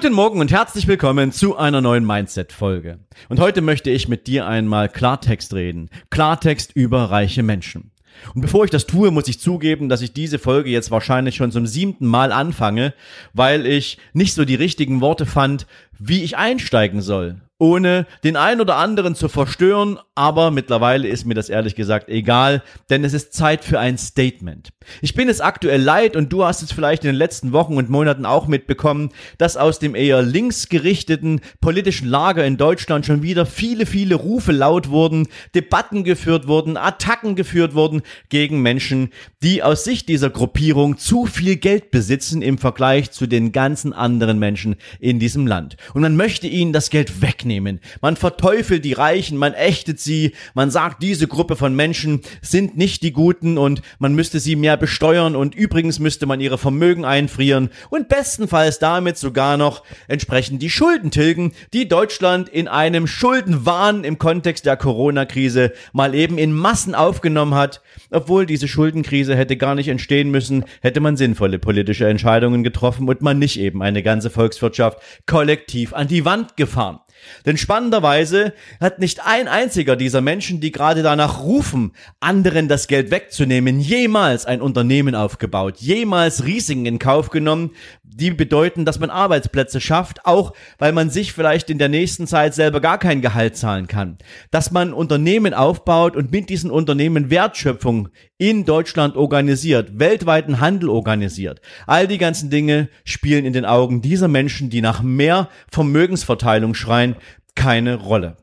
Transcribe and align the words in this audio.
Guten 0.00 0.14
Morgen 0.14 0.38
und 0.38 0.52
herzlich 0.52 0.86
willkommen 0.86 1.32
zu 1.32 1.56
einer 1.56 1.80
neuen 1.80 2.06
Mindset-Folge. 2.06 3.00
Und 3.28 3.40
heute 3.40 3.62
möchte 3.62 3.90
ich 3.90 4.06
mit 4.06 4.28
dir 4.28 4.46
einmal 4.46 4.88
Klartext 4.88 5.54
reden. 5.54 5.90
Klartext 6.08 6.70
über 6.76 7.10
reiche 7.10 7.42
Menschen. 7.42 7.90
Und 8.32 8.42
bevor 8.42 8.64
ich 8.64 8.70
das 8.70 8.86
tue, 8.86 9.10
muss 9.10 9.26
ich 9.26 9.40
zugeben, 9.40 9.88
dass 9.88 10.00
ich 10.00 10.12
diese 10.12 10.38
Folge 10.38 10.70
jetzt 10.70 10.92
wahrscheinlich 10.92 11.34
schon 11.34 11.50
zum 11.50 11.66
siebten 11.66 12.06
Mal 12.06 12.30
anfange, 12.30 12.94
weil 13.32 13.66
ich 13.66 13.98
nicht 14.12 14.34
so 14.34 14.44
die 14.44 14.54
richtigen 14.54 15.00
Worte 15.00 15.26
fand, 15.26 15.66
wie 15.98 16.22
ich 16.22 16.36
einsteigen 16.36 17.00
soll 17.02 17.40
ohne 17.58 18.06
den 18.22 18.36
ein 18.36 18.60
oder 18.60 18.76
anderen 18.76 19.16
zu 19.16 19.28
verstören, 19.28 19.98
aber 20.14 20.50
mittlerweile 20.50 21.08
ist 21.08 21.24
mir 21.24 21.34
das 21.34 21.48
ehrlich 21.48 21.74
gesagt 21.74 22.08
egal, 22.08 22.62
denn 22.88 23.04
es 23.04 23.14
ist 23.14 23.32
Zeit 23.32 23.64
für 23.64 23.80
ein 23.80 23.98
Statement. 23.98 24.70
Ich 25.02 25.14
bin 25.14 25.28
es 25.28 25.40
aktuell 25.40 25.82
leid 25.82 26.14
und 26.14 26.32
du 26.32 26.44
hast 26.44 26.62
es 26.62 26.70
vielleicht 26.70 27.04
in 27.04 27.08
den 27.08 27.16
letzten 27.16 27.52
Wochen 27.52 27.76
und 27.76 27.90
Monaten 27.90 28.26
auch 28.26 28.46
mitbekommen, 28.46 29.10
dass 29.38 29.56
aus 29.56 29.80
dem 29.80 29.96
eher 29.96 30.22
linksgerichteten 30.22 31.40
politischen 31.60 32.08
Lager 32.08 32.44
in 32.44 32.56
Deutschland 32.56 33.06
schon 33.06 33.22
wieder 33.22 33.44
viele, 33.44 33.86
viele 33.86 34.14
Rufe 34.14 34.52
laut 34.52 34.88
wurden, 34.88 35.26
Debatten 35.54 36.04
geführt 36.04 36.46
wurden, 36.46 36.76
Attacken 36.76 37.34
geführt 37.34 37.74
wurden 37.74 38.02
gegen 38.28 38.62
Menschen, 38.62 39.10
die 39.42 39.64
aus 39.64 39.82
Sicht 39.82 40.08
dieser 40.08 40.30
Gruppierung 40.30 40.96
zu 40.96 41.26
viel 41.26 41.56
Geld 41.56 41.90
besitzen 41.90 42.40
im 42.42 42.58
Vergleich 42.58 43.10
zu 43.10 43.26
den 43.26 43.50
ganzen 43.50 43.92
anderen 43.92 44.38
Menschen 44.38 44.76
in 45.00 45.18
diesem 45.18 45.46
Land. 45.46 45.76
Und 45.94 46.02
man 46.02 46.16
möchte 46.16 46.46
ihnen 46.46 46.72
das 46.72 46.90
Geld 46.90 47.22
wegnehmen. 47.22 47.80
Man 48.00 48.16
verteufelt 48.16 48.84
die 48.84 48.92
Reichen, 48.92 49.38
man 49.38 49.54
ächtet 49.54 50.00
sie, 50.00 50.32
man 50.54 50.70
sagt, 50.70 51.02
diese 51.02 51.26
Gruppe 51.26 51.56
von 51.56 51.74
Menschen 51.74 52.20
sind 52.42 52.76
nicht 52.76 53.02
die 53.02 53.12
Guten 53.12 53.58
und 53.58 53.82
man 53.98 54.14
müsste 54.14 54.40
sie 54.40 54.56
mehr 54.56 54.76
besteuern 54.76 55.36
und 55.36 55.54
übrigens 55.54 55.98
müsste 55.98 56.26
man 56.26 56.40
ihre 56.40 56.58
Vermögen 56.58 57.04
einfrieren 57.04 57.70
und 57.90 58.08
bestenfalls 58.08 58.78
damit 58.78 59.18
sogar 59.18 59.56
noch 59.56 59.82
entsprechend 60.06 60.62
die 60.62 60.70
Schulden 60.70 61.10
tilgen, 61.10 61.52
die 61.72 61.88
Deutschland 61.88 62.48
in 62.48 62.68
einem 62.68 63.06
Schuldenwahn 63.06 64.04
im 64.04 64.18
Kontext 64.18 64.66
der 64.66 64.76
Corona-Krise 64.76 65.72
mal 65.92 66.14
eben 66.14 66.38
in 66.38 66.52
Massen 66.52 66.94
aufgenommen 66.94 67.54
hat. 67.54 67.82
Obwohl 68.10 68.46
diese 68.46 68.68
Schuldenkrise 68.68 69.36
hätte 69.36 69.56
gar 69.56 69.74
nicht 69.74 69.88
entstehen 69.88 70.30
müssen, 70.30 70.64
hätte 70.80 71.00
man 71.00 71.16
sinnvolle 71.16 71.58
politische 71.58 72.08
Entscheidungen 72.08 72.62
getroffen 72.62 73.08
und 73.08 73.22
man 73.22 73.38
nicht 73.38 73.58
eben 73.58 73.82
eine 73.82 74.02
ganze 74.02 74.30
Volkswirtschaft 74.30 74.98
kollektiv 75.26 75.77
an 75.92 76.08
die 76.08 76.24
Wand 76.24 76.56
gefahren. 76.56 77.00
Denn 77.46 77.56
spannenderweise 77.56 78.52
hat 78.80 78.98
nicht 78.98 79.24
ein 79.24 79.48
einziger 79.48 79.96
dieser 79.96 80.20
Menschen, 80.20 80.60
die 80.60 80.72
gerade 80.72 81.02
danach 81.02 81.42
rufen, 81.42 81.92
anderen 82.20 82.68
das 82.68 82.88
Geld 82.88 83.10
wegzunehmen, 83.10 83.80
jemals 83.80 84.46
ein 84.46 84.60
Unternehmen 84.60 85.14
aufgebaut, 85.14 85.78
jemals 85.78 86.44
Risiken 86.44 86.86
in 86.86 86.98
Kauf 86.98 87.30
genommen, 87.30 87.70
die 88.18 88.30
bedeuten, 88.30 88.84
dass 88.84 88.98
man 88.98 89.10
Arbeitsplätze 89.10 89.80
schafft, 89.80 90.24
auch 90.26 90.52
weil 90.78 90.92
man 90.92 91.10
sich 91.10 91.32
vielleicht 91.32 91.70
in 91.70 91.78
der 91.78 91.88
nächsten 91.88 92.26
Zeit 92.26 92.54
selber 92.54 92.80
gar 92.80 92.98
kein 92.98 93.20
Gehalt 93.22 93.56
zahlen 93.56 93.86
kann. 93.86 94.18
Dass 94.50 94.70
man 94.70 94.92
Unternehmen 94.92 95.54
aufbaut 95.54 96.16
und 96.16 96.32
mit 96.32 96.48
diesen 96.48 96.70
Unternehmen 96.70 97.30
Wertschöpfung 97.30 98.08
in 98.38 98.64
Deutschland 98.64 99.16
organisiert, 99.16 99.98
weltweiten 99.98 100.60
Handel 100.60 100.90
organisiert. 100.90 101.60
All 101.86 102.06
die 102.06 102.18
ganzen 102.18 102.50
Dinge 102.50 102.88
spielen 103.04 103.44
in 103.44 103.52
den 103.52 103.64
Augen 103.64 104.00
dieser 104.00 104.28
Menschen, 104.28 104.70
die 104.70 104.80
nach 104.80 105.02
mehr 105.02 105.48
Vermögensverteilung 105.70 106.74
schreien, 106.74 107.07
keine 107.54 107.96
Rolle. 107.96 108.36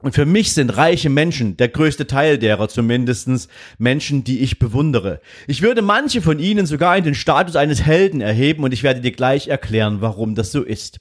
Und 0.00 0.14
für 0.14 0.26
mich 0.26 0.52
sind 0.52 0.76
reiche 0.76 1.10
Menschen, 1.10 1.56
der 1.56 1.68
größte 1.68 2.06
Teil 2.06 2.38
derer 2.38 2.68
zumindestens 2.68 3.48
Menschen, 3.78 4.22
die 4.22 4.38
ich 4.40 4.60
bewundere. 4.60 5.20
Ich 5.48 5.60
würde 5.60 5.82
manche 5.82 6.22
von 6.22 6.38
ihnen 6.38 6.66
sogar 6.66 6.96
in 6.96 7.02
den 7.02 7.16
Status 7.16 7.56
eines 7.56 7.82
Helden 7.82 8.20
erheben 8.20 8.62
und 8.62 8.72
ich 8.72 8.84
werde 8.84 9.00
dir 9.00 9.10
gleich 9.10 9.48
erklären, 9.48 10.00
warum 10.00 10.36
das 10.36 10.52
so 10.52 10.62
ist. 10.62 10.98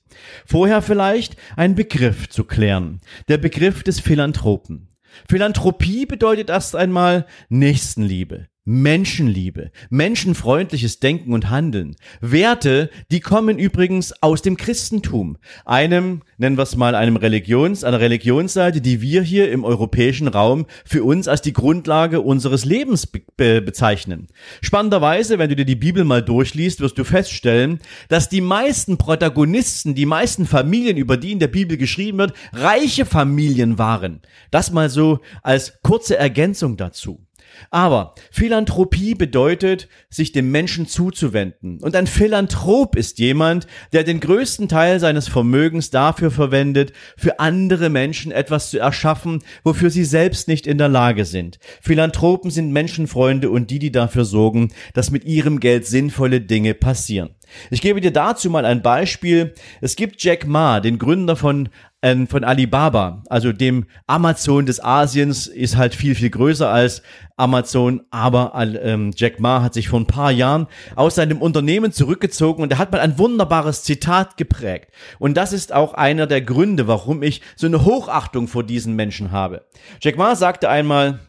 Vorher 0.48 0.82
vielleicht 0.82 1.36
ein 1.56 1.76
Begriff 1.76 2.28
zu 2.30 2.44
klären. 2.44 3.00
Der 3.28 3.38
Begriff 3.38 3.84
des 3.84 4.00
Philanthropen. 4.00 4.90
Philanthropie 5.30 6.08
bedeutet 6.08 6.50
erst 6.50 6.76
einmal 6.76 7.28
Nächstenliebe. 7.50 8.48
Menschenliebe, 8.70 9.72
menschenfreundliches 9.90 11.00
Denken 11.00 11.32
und 11.32 11.50
Handeln. 11.50 11.96
Werte, 12.20 12.90
die 13.12 13.22
kommen 13.22 13.58
übrigens 13.58 14.22
aus 14.22 14.42
dem 14.42 14.58
Christentum. 14.58 15.38
Einem, 15.64 16.22
nennen 16.38 16.58
wir 16.58 16.64
es 16.64 16.76
mal, 16.76 16.94
einem 16.94 17.16
Religions, 17.16 17.86
einer 17.86 18.02
Religionsseite, 18.02 18.82
die 18.82 19.00
wir 19.00 19.22
hier 19.22 19.50
im 19.54 19.64
europäischen 19.64 20.28
Raum 20.28 20.66
für 20.84 21.06
uns 21.06 21.30
als 21.30 21.42
die 21.42 21.54
Grundlage 21.54 22.20
unseres 22.20 22.66
Lebens 22.66 23.08
be 23.08 23.22
be 23.38 23.62
bezeichnen. 23.62 24.28
Spannenderweise, 24.60 25.40
wenn 25.40 25.48
du 25.48 25.56
dir 25.56 25.64
die 25.64 25.78
Bibel 25.78 26.04
mal 26.04 26.22
durchliest, 26.22 26.82
wirst 26.82 26.98
du 26.98 27.06
feststellen, 27.06 27.80
dass 28.10 28.28
die 28.28 28.42
meisten 28.42 28.98
Protagonisten, 28.98 29.96
die 29.96 30.06
meisten 30.06 30.46
Familien, 30.46 30.98
über 30.98 31.16
die 31.16 31.32
in 31.32 31.40
der 31.40 31.48
Bibel 31.48 31.78
geschrieben 31.78 32.18
wird, 32.18 32.34
reiche 32.52 33.06
Familien 33.06 33.78
waren. 33.78 34.22
Das 34.52 34.74
mal 34.74 34.90
so 34.90 35.22
als 35.42 35.80
kurze 35.84 36.18
Ergänzung 36.18 36.76
dazu. 36.76 37.27
Aber 37.70 38.14
Philanthropie 38.32 39.16
bedeutet, 39.16 39.88
sich 40.10 40.32
dem 40.32 40.52
Menschen 40.52 40.88
zuzuwenden. 40.88 41.80
Und 41.82 41.96
ein 41.96 42.08
Philanthrop 42.08 42.96
ist 42.96 43.20
jemand, 43.20 43.68
der 43.94 44.04
den 44.04 44.20
größten 44.20 44.68
Teil 44.68 45.00
seines 45.00 45.28
Vermögens 45.28 45.90
dafür 45.90 46.32
verwendet, 46.32 46.94
für 47.18 47.40
andere 47.40 47.90
Menschen 47.90 48.32
etwas 48.32 48.70
zu 48.70 48.80
erschaffen, 48.80 49.44
wofür 49.64 49.90
sie 49.90 50.06
selbst 50.06 50.48
nicht 50.48 50.68
in 50.68 50.78
der 50.78 50.90
Lage 50.90 51.26
sind. 51.26 51.60
Philanthropen 51.82 52.52
sind 52.52 52.72
Menschenfreunde 52.72 53.50
und 53.50 53.70
die, 53.72 53.80
die 53.80 53.92
dafür 53.92 54.26
sorgen, 54.26 54.72
dass 54.94 55.12
mit 55.12 55.26
ihrem 55.26 55.60
Geld 55.60 55.86
sinnvolle 55.86 56.42
Dinge 56.42 56.74
passieren. 56.74 57.32
Ich 57.70 57.82
gebe 57.82 58.02
dir 58.02 58.12
dazu 58.12 58.50
mal 58.50 58.66
ein 58.66 58.82
Beispiel. 58.82 59.54
Es 59.82 59.96
gibt 59.96 60.22
Jack 60.22 60.48
Ma, 60.48 60.80
den 60.80 61.00
Gründer 61.00 61.36
von 61.36 61.70
ähm, 62.02 62.28
von 62.28 62.44
Alibaba, 62.44 63.24
also 63.30 63.52
dem 63.52 63.86
Amazon 64.06 64.66
des 64.66 64.84
Asiens, 64.84 65.48
ist 65.48 65.78
halt 65.78 65.96
viel, 65.96 66.14
viel 66.16 66.30
größer 66.30 66.70
als 66.70 67.02
Amazon, 67.38 68.02
aber 68.12 68.54
ähm, 68.56 69.14
Jack 69.16 69.40
Ma 69.40 69.62
hat 69.62 69.74
sich 69.74 69.90
vor 69.90 70.00
ein 70.00 70.08
paar 70.08 70.32
Jahren 70.32 70.68
aus 70.96 71.16
seinem 71.16 71.42
Unternehmen 71.42 71.92
zurückgezogen 71.92 72.62
und 72.62 72.72
er 72.72 72.78
hat 72.78 72.92
mal 72.92 73.02
ein 73.02 73.18
wunderbares 73.18 73.84
Zitat 73.84 74.38
geprägt. 74.38 74.92
Und 75.20 75.38
das 75.38 75.54
ist 75.54 75.74
auch 75.74 75.94
einer 75.96 76.28
der 76.28 76.42
Gründe, 76.42 76.88
warum 76.88 77.24
ich 77.24 77.42
so 77.56 77.68
eine 77.68 77.84
Hochachtung 77.84 78.48
vor 78.48 78.64
diesen 78.64 78.96
Menschen 78.96 79.32
habe. 79.32 79.66
Jack 80.02 80.18
Ma 80.18 80.36
sagte 80.36 80.70
einmal, 80.70 81.20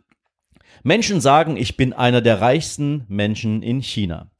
Menschen 0.82 1.20
sagen, 1.20 1.56
ich 1.56 1.76
bin 1.76 1.92
einer 1.92 2.20
der 2.20 2.40
reichsten 2.40 3.04
Menschen 3.08 3.62
in 3.62 3.80
China. 3.80 4.30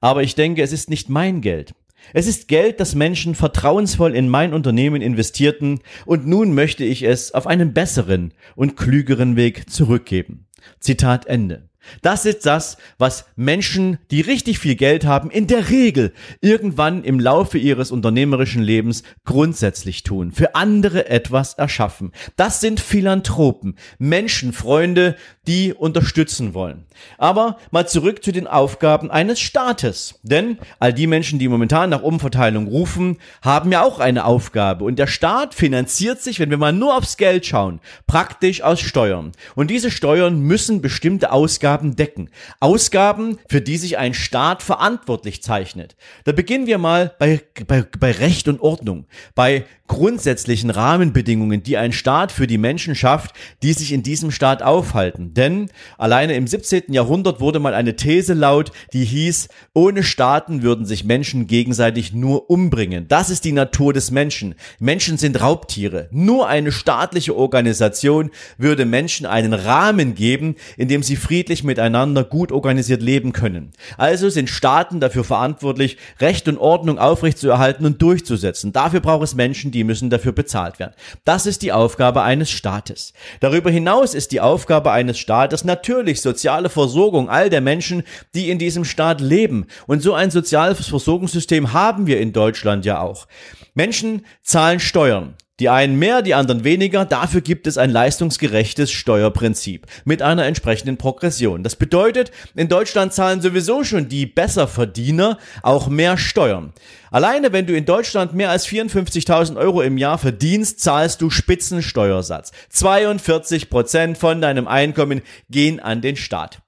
Aber 0.00 0.22
ich 0.22 0.34
denke, 0.34 0.62
es 0.62 0.72
ist 0.72 0.90
nicht 0.90 1.08
mein 1.08 1.40
Geld. 1.40 1.74
Es 2.14 2.26
ist 2.26 2.48
Geld, 2.48 2.80
das 2.80 2.94
Menschen 2.94 3.34
vertrauensvoll 3.34 4.14
in 4.14 4.28
mein 4.28 4.54
Unternehmen 4.54 5.02
investierten 5.02 5.80
und 6.06 6.26
nun 6.26 6.54
möchte 6.54 6.84
ich 6.84 7.02
es 7.02 7.32
auf 7.34 7.46
einen 7.46 7.74
besseren 7.74 8.32
und 8.56 8.76
klügeren 8.76 9.36
Weg 9.36 9.70
zurückgeben. 9.70 10.46
Zitat 10.80 11.26
Ende. 11.26 11.68
Das 12.02 12.26
ist 12.26 12.46
das, 12.46 12.76
was 12.98 13.26
Menschen, 13.36 13.98
die 14.10 14.20
richtig 14.20 14.58
viel 14.58 14.74
Geld 14.74 15.04
haben, 15.04 15.30
in 15.30 15.46
der 15.46 15.70
Regel 15.70 16.12
irgendwann 16.40 17.04
im 17.04 17.20
Laufe 17.20 17.58
ihres 17.58 17.90
unternehmerischen 17.90 18.62
Lebens 18.62 19.02
grundsätzlich 19.24 20.02
tun. 20.02 20.32
Für 20.32 20.54
andere 20.54 21.08
etwas 21.08 21.54
erschaffen. 21.54 22.12
Das 22.36 22.60
sind 22.60 22.80
Philanthropen, 22.80 23.76
Menschenfreunde, 23.98 25.16
die 25.48 25.72
unterstützen 25.72 26.52
wollen. 26.52 26.84
Aber 27.16 27.56
mal 27.70 27.88
zurück 27.88 28.22
zu 28.22 28.32
den 28.32 28.46
Aufgaben 28.46 29.10
eines 29.10 29.40
Staates. 29.40 30.20
Denn 30.22 30.58
all 30.78 30.92
die 30.92 31.06
Menschen, 31.06 31.38
die 31.38 31.48
momentan 31.48 31.88
nach 31.88 32.02
Umverteilung 32.02 32.68
rufen, 32.68 33.16
haben 33.40 33.72
ja 33.72 33.82
auch 33.82 33.98
eine 33.98 34.26
Aufgabe. 34.26 34.84
Und 34.84 34.98
der 34.98 35.06
Staat 35.06 35.54
finanziert 35.54 36.20
sich, 36.20 36.38
wenn 36.38 36.50
wir 36.50 36.58
mal 36.58 36.72
nur 36.72 36.94
aufs 36.96 37.16
Geld 37.16 37.46
schauen, 37.46 37.80
praktisch 38.06 38.62
aus 38.62 38.80
Steuern. 38.80 39.32
Und 39.54 39.70
diese 39.70 39.90
Steuern 39.90 40.38
müssen 40.40 40.82
bestimmte 40.82 41.32
Ausgaben 41.32 41.96
decken. 41.96 42.28
Ausgaben, 42.60 43.38
für 43.48 43.62
die 43.62 43.78
sich 43.78 43.96
ein 43.96 44.12
Staat 44.12 44.62
verantwortlich 44.62 45.42
zeichnet. 45.42 45.96
Da 46.24 46.32
beginnen 46.32 46.66
wir 46.66 46.76
mal 46.76 47.14
bei, 47.18 47.40
bei, 47.66 47.84
bei 47.98 48.12
Recht 48.12 48.48
und 48.48 48.60
Ordnung, 48.60 49.06
bei 49.34 49.64
grundsätzlichen 49.86 50.70
Rahmenbedingungen, 50.70 51.62
die 51.62 51.78
ein 51.78 51.92
Staat 51.92 52.30
für 52.30 52.46
die 52.46 52.58
Menschen 52.58 52.94
schafft, 52.94 53.34
die 53.62 53.72
sich 53.72 53.92
in 53.92 54.02
diesem 54.02 54.30
Staat 54.30 54.62
aufhalten. 54.62 55.32
Denn 55.38 55.70
alleine 55.98 56.34
im 56.34 56.48
17. 56.48 56.92
Jahrhundert 56.92 57.40
wurde 57.40 57.60
mal 57.60 57.72
eine 57.72 57.94
These 57.94 58.34
laut, 58.34 58.72
die 58.92 59.04
hieß, 59.04 59.48
ohne 59.72 60.02
Staaten 60.02 60.62
würden 60.64 60.84
sich 60.84 61.04
Menschen 61.04 61.46
gegenseitig 61.46 62.12
nur 62.12 62.50
umbringen. 62.50 63.06
Das 63.06 63.30
ist 63.30 63.44
die 63.44 63.52
Natur 63.52 63.92
des 63.92 64.10
Menschen. 64.10 64.56
Menschen 64.80 65.16
sind 65.16 65.40
Raubtiere. 65.40 66.08
Nur 66.10 66.48
eine 66.48 66.72
staatliche 66.72 67.36
Organisation 67.36 68.32
würde 68.56 68.84
Menschen 68.84 69.26
einen 69.26 69.54
Rahmen 69.54 70.16
geben, 70.16 70.56
in 70.76 70.88
dem 70.88 71.04
sie 71.04 71.14
friedlich 71.14 71.62
miteinander 71.62 72.24
gut 72.24 72.50
organisiert 72.50 73.00
leben 73.00 73.32
können. 73.32 73.70
Also 73.96 74.30
sind 74.30 74.50
Staaten 74.50 74.98
dafür 74.98 75.22
verantwortlich, 75.22 75.98
Recht 76.18 76.48
und 76.48 76.58
Ordnung 76.58 76.98
aufrechtzuerhalten 76.98 77.86
und 77.86 78.02
durchzusetzen. 78.02 78.72
Dafür 78.72 78.98
braucht 78.98 79.22
es 79.22 79.36
Menschen, 79.36 79.70
die 79.70 79.84
müssen 79.84 80.10
dafür 80.10 80.32
bezahlt 80.32 80.80
werden. 80.80 80.94
Das 81.24 81.46
ist 81.46 81.62
die 81.62 81.70
Aufgabe 81.70 82.22
eines 82.22 82.50
Staates. 82.50 83.12
Darüber 83.38 83.70
hinaus 83.70 84.14
ist 84.14 84.32
die 84.32 84.40
Aufgabe 84.40 84.90
eines 84.90 85.27
Staates 85.28 85.62
natürlich 85.62 86.22
soziale 86.22 86.70
Versorgung 86.70 87.28
all 87.28 87.50
der 87.50 87.60
Menschen, 87.60 88.02
die 88.34 88.48
in 88.48 88.58
diesem 88.58 88.86
Staat 88.86 89.20
leben. 89.20 89.66
Und 89.86 90.02
so 90.02 90.14
ein 90.14 90.30
soziales 90.30 90.88
Versorgungssystem 90.88 91.74
haben 91.74 92.06
wir 92.06 92.18
in 92.18 92.32
Deutschland 92.32 92.86
ja 92.86 93.02
auch. 93.02 93.26
Menschen 93.74 94.24
zahlen 94.42 94.80
Steuern. 94.80 95.34
Die 95.60 95.68
einen 95.68 95.98
mehr, 95.98 96.22
die 96.22 96.34
anderen 96.34 96.62
weniger. 96.62 97.04
Dafür 97.04 97.40
gibt 97.40 97.66
es 97.66 97.78
ein 97.78 97.90
leistungsgerechtes 97.90 98.92
Steuerprinzip 98.92 99.86
mit 100.04 100.22
einer 100.22 100.44
entsprechenden 100.46 100.96
Progression. 100.96 101.64
Das 101.64 101.74
bedeutet, 101.74 102.30
in 102.54 102.68
Deutschland 102.68 103.12
zahlen 103.12 103.40
sowieso 103.40 103.82
schon 103.82 104.08
die 104.08 104.26
Besserverdiener 104.26 105.38
auch 105.62 105.88
mehr 105.88 106.16
Steuern. 106.16 106.72
Alleine 107.10 107.52
wenn 107.52 107.66
du 107.66 107.74
in 107.74 107.86
Deutschland 107.86 108.34
mehr 108.34 108.50
als 108.50 108.68
54.000 108.68 109.56
Euro 109.56 109.82
im 109.82 109.98
Jahr 109.98 110.18
verdienst, 110.18 110.80
zahlst 110.80 111.20
du 111.22 111.30
Spitzensteuersatz. 111.30 112.52
42 112.70 113.68
Prozent 113.68 114.18
von 114.18 114.40
deinem 114.40 114.68
Einkommen 114.68 115.22
gehen 115.50 115.80
an 115.80 116.00
den 116.02 116.16
Staat. 116.16 116.60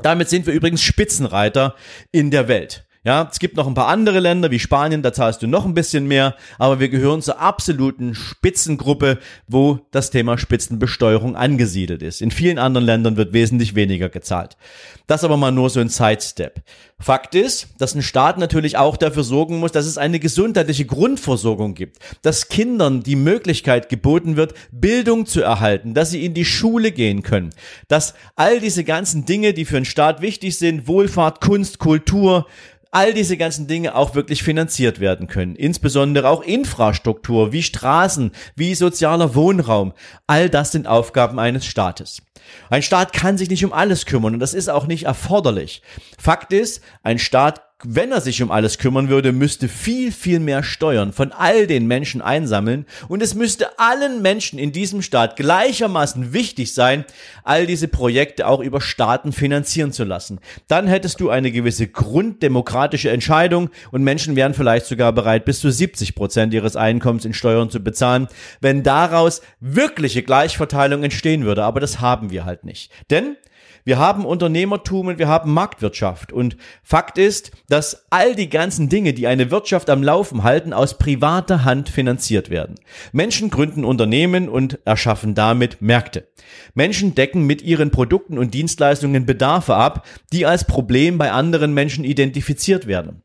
Damit 0.00 0.28
sind 0.28 0.46
wir 0.46 0.54
übrigens 0.54 0.82
Spitzenreiter 0.82 1.74
in 2.12 2.30
der 2.30 2.46
Welt. 2.46 2.87
Ja, 3.08 3.26
es 3.32 3.38
gibt 3.38 3.56
noch 3.56 3.66
ein 3.66 3.72
paar 3.72 3.86
andere 3.86 4.20
Länder 4.20 4.50
wie 4.50 4.58
Spanien, 4.58 5.00
da 5.00 5.14
zahlst 5.14 5.40
du 5.40 5.46
noch 5.46 5.64
ein 5.64 5.72
bisschen 5.72 6.06
mehr, 6.06 6.36
aber 6.58 6.78
wir 6.78 6.90
gehören 6.90 7.22
zur 7.22 7.40
absoluten 7.40 8.14
Spitzengruppe, 8.14 9.18
wo 9.46 9.78
das 9.92 10.10
Thema 10.10 10.36
Spitzenbesteuerung 10.36 11.34
angesiedelt 11.34 12.02
ist. 12.02 12.20
In 12.20 12.30
vielen 12.30 12.58
anderen 12.58 12.84
Ländern 12.84 13.16
wird 13.16 13.32
wesentlich 13.32 13.74
weniger 13.74 14.10
gezahlt. 14.10 14.58
Das 15.06 15.24
aber 15.24 15.38
mal 15.38 15.52
nur 15.52 15.70
so 15.70 15.80
ein 15.80 15.88
Sidestep. 15.88 16.60
Fakt 17.00 17.34
ist, 17.34 17.68
dass 17.78 17.94
ein 17.94 18.02
Staat 18.02 18.36
natürlich 18.36 18.76
auch 18.76 18.98
dafür 18.98 19.24
sorgen 19.24 19.58
muss, 19.58 19.72
dass 19.72 19.86
es 19.86 19.96
eine 19.96 20.20
gesundheitliche 20.20 20.84
Grundversorgung 20.84 21.72
gibt, 21.72 21.96
dass 22.20 22.48
Kindern 22.48 23.02
die 23.02 23.16
Möglichkeit 23.16 23.88
geboten 23.88 24.36
wird, 24.36 24.52
Bildung 24.70 25.24
zu 25.24 25.40
erhalten, 25.40 25.94
dass 25.94 26.10
sie 26.10 26.26
in 26.26 26.34
die 26.34 26.44
Schule 26.44 26.92
gehen 26.92 27.22
können, 27.22 27.54
dass 27.86 28.12
all 28.36 28.60
diese 28.60 28.84
ganzen 28.84 29.24
Dinge, 29.24 29.54
die 29.54 29.64
für 29.64 29.78
einen 29.78 29.86
Staat 29.86 30.20
wichtig 30.20 30.58
sind, 30.58 30.86
Wohlfahrt, 30.86 31.40
Kunst, 31.40 31.78
Kultur, 31.78 32.44
all 32.90 33.12
diese 33.12 33.36
ganzen 33.36 33.66
Dinge 33.66 33.94
auch 33.94 34.14
wirklich 34.14 34.42
finanziert 34.42 35.00
werden 35.00 35.26
können. 35.26 35.56
Insbesondere 35.56 36.28
auch 36.28 36.42
Infrastruktur 36.42 37.52
wie 37.52 37.62
Straßen, 37.62 38.32
wie 38.56 38.74
sozialer 38.74 39.34
Wohnraum. 39.34 39.92
All 40.26 40.48
das 40.48 40.72
sind 40.72 40.86
Aufgaben 40.86 41.38
eines 41.38 41.66
Staates. 41.66 42.22
Ein 42.70 42.82
Staat 42.82 43.12
kann 43.12 43.36
sich 43.36 43.50
nicht 43.50 43.64
um 43.64 43.72
alles 43.72 44.06
kümmern 44.06 44.34
und 44.34 44.40
das 44.40 44.54
ist 44.54 44.68
auch 44.68 44.86
nicht 44.86 45.04
erforderlich. 45.04 45.82
Fakt 46.18 46.52
ist, 46.52 46.82
ein 47.02 47.18
Staat 47.18 47.62
wenn 47.84 48.10
er 48.10 48.20
sich 48.20 48.42
um 48.42 48.50
alles 48.50 48.78
kümmern 48.78 49.08
würde, 49.08 49.30
müsste 49.30 49.68
viel, 49.68 50.10
viel 50.10 50.40
mehr 50.40 50.64
Steuern 50.64 51.12
von 51.12 51.30
all 51.30 51.68
den 51.68 51.86
Menschen 51.86 52.20
einsammeln 52.20 52.86
und 53.06 53.22
es 53.22 53.36
müsste 53.36 53.78
allen 53.78 54.20
Menschen 54.20 54.58
in 54.58 54.72
diesem 54.72 55.00
Staat 55.00 55.36
gleichermaßen 55.36 56.32
wichtig 56.32 56.74
sein, 56.74 57.04
all 57.44 57.68
diese 57.68 57.86
Projekte 57.86 58.48
auch 58.48 58.58
über 58.58 58.80
Staaten 58.80 59.30
finanzieren 59.30 59.92
zu 59.92 60.02
lassen. 60.02 60.40
Dann 60.66 60.88
hättest 60.88 61.20
du 61.20 61.30
eine 61.30 61.52
gewisse 61.52 61.86
grunddemokratische 61.86 63.10
Entscheidung 63.10 63.70
und 63.92 64.02
Menschen 64.02 64.34
wären 64.34 64.54
vielleicht 64.54 64.86
sogar 64.86 65.12
bereit, 65.12 65.44
bis 65.44 65.60
zu 65.60 65.70
70 65.70 66.16
Prozent 66.16 66.52
ihres 66.54 66.74
Einkommens 66.74 67.24
in 67.24 67.32
Steuern 67.32 67.70
zu 67.70 67.78
bezahlen, 67.78 68.26
wenn 68.60 68.82
daraus 68.82 69.40
wirkliche 69.60 70.24
Gleichverteilung 70.24 71.04
entstehen 71.04 71.44
würde. 71.44 71.62
Aber 71.62 71.78
das 71.78 72.00
haben 72.00 72.30
wir 72.30 72.44
halt 72.44 72.64
nicht. 72.64 72.90
Denn 73.10 73.36
wir 73.84 73.98
haben 73.98 74.24
Unternehmertum 74.24 75.08
und 75.08 75.18
wir 75.18 75.28
haben 75.28 75.52
Marktwirtschaft. 75.52 76.32
Und 76.32 76.56
Fakt 76.82 77.18
ist, 77.18 77.52
dass 77.68 78.06
all 78.10 78.34
die 78.34 78.48
ganzen 78.48 78.88
Dinge, 78.88 79.12
die 79.12 79.26
eine 79.26 79.50
Wirtschaft 79.50 79.90
am 79.90 80.02
Laufen 80.02 80.42
halten, 80.42 80.72
aus 80.72 80.98
privater 80.98 81.64
Hand 81.64 81.88
finanziert 81.88 82.50
werden. 82.50 82.76
Menschen 83.12 83.50
gründen 83.50 83.84
Unternehmen 83.84 84.48
und 84.48 84.78
erschaffen 84.84 85.34
damit 85.34 85.80
Märkte. 85.80 86.28
Menschen 86.74 87.14
decken 87.14 87.46
mit 87.46 87.62
ihren 87.62 87.90
Produkten 87.90 88.38
und 88.38 88.54
Dienstleistungen 88.54 89.26
Bedarfe 89.26 89.74
ab, 89.74 90.06
die 90.32 90.46
als 90.46 90.66
Problem 90.66 91.18
bei 91.18 91.32
anderen 91.32 91.74
Menschen 91.74 92.04
identifiziert 92.04 92.86
werden. 92.86 93.22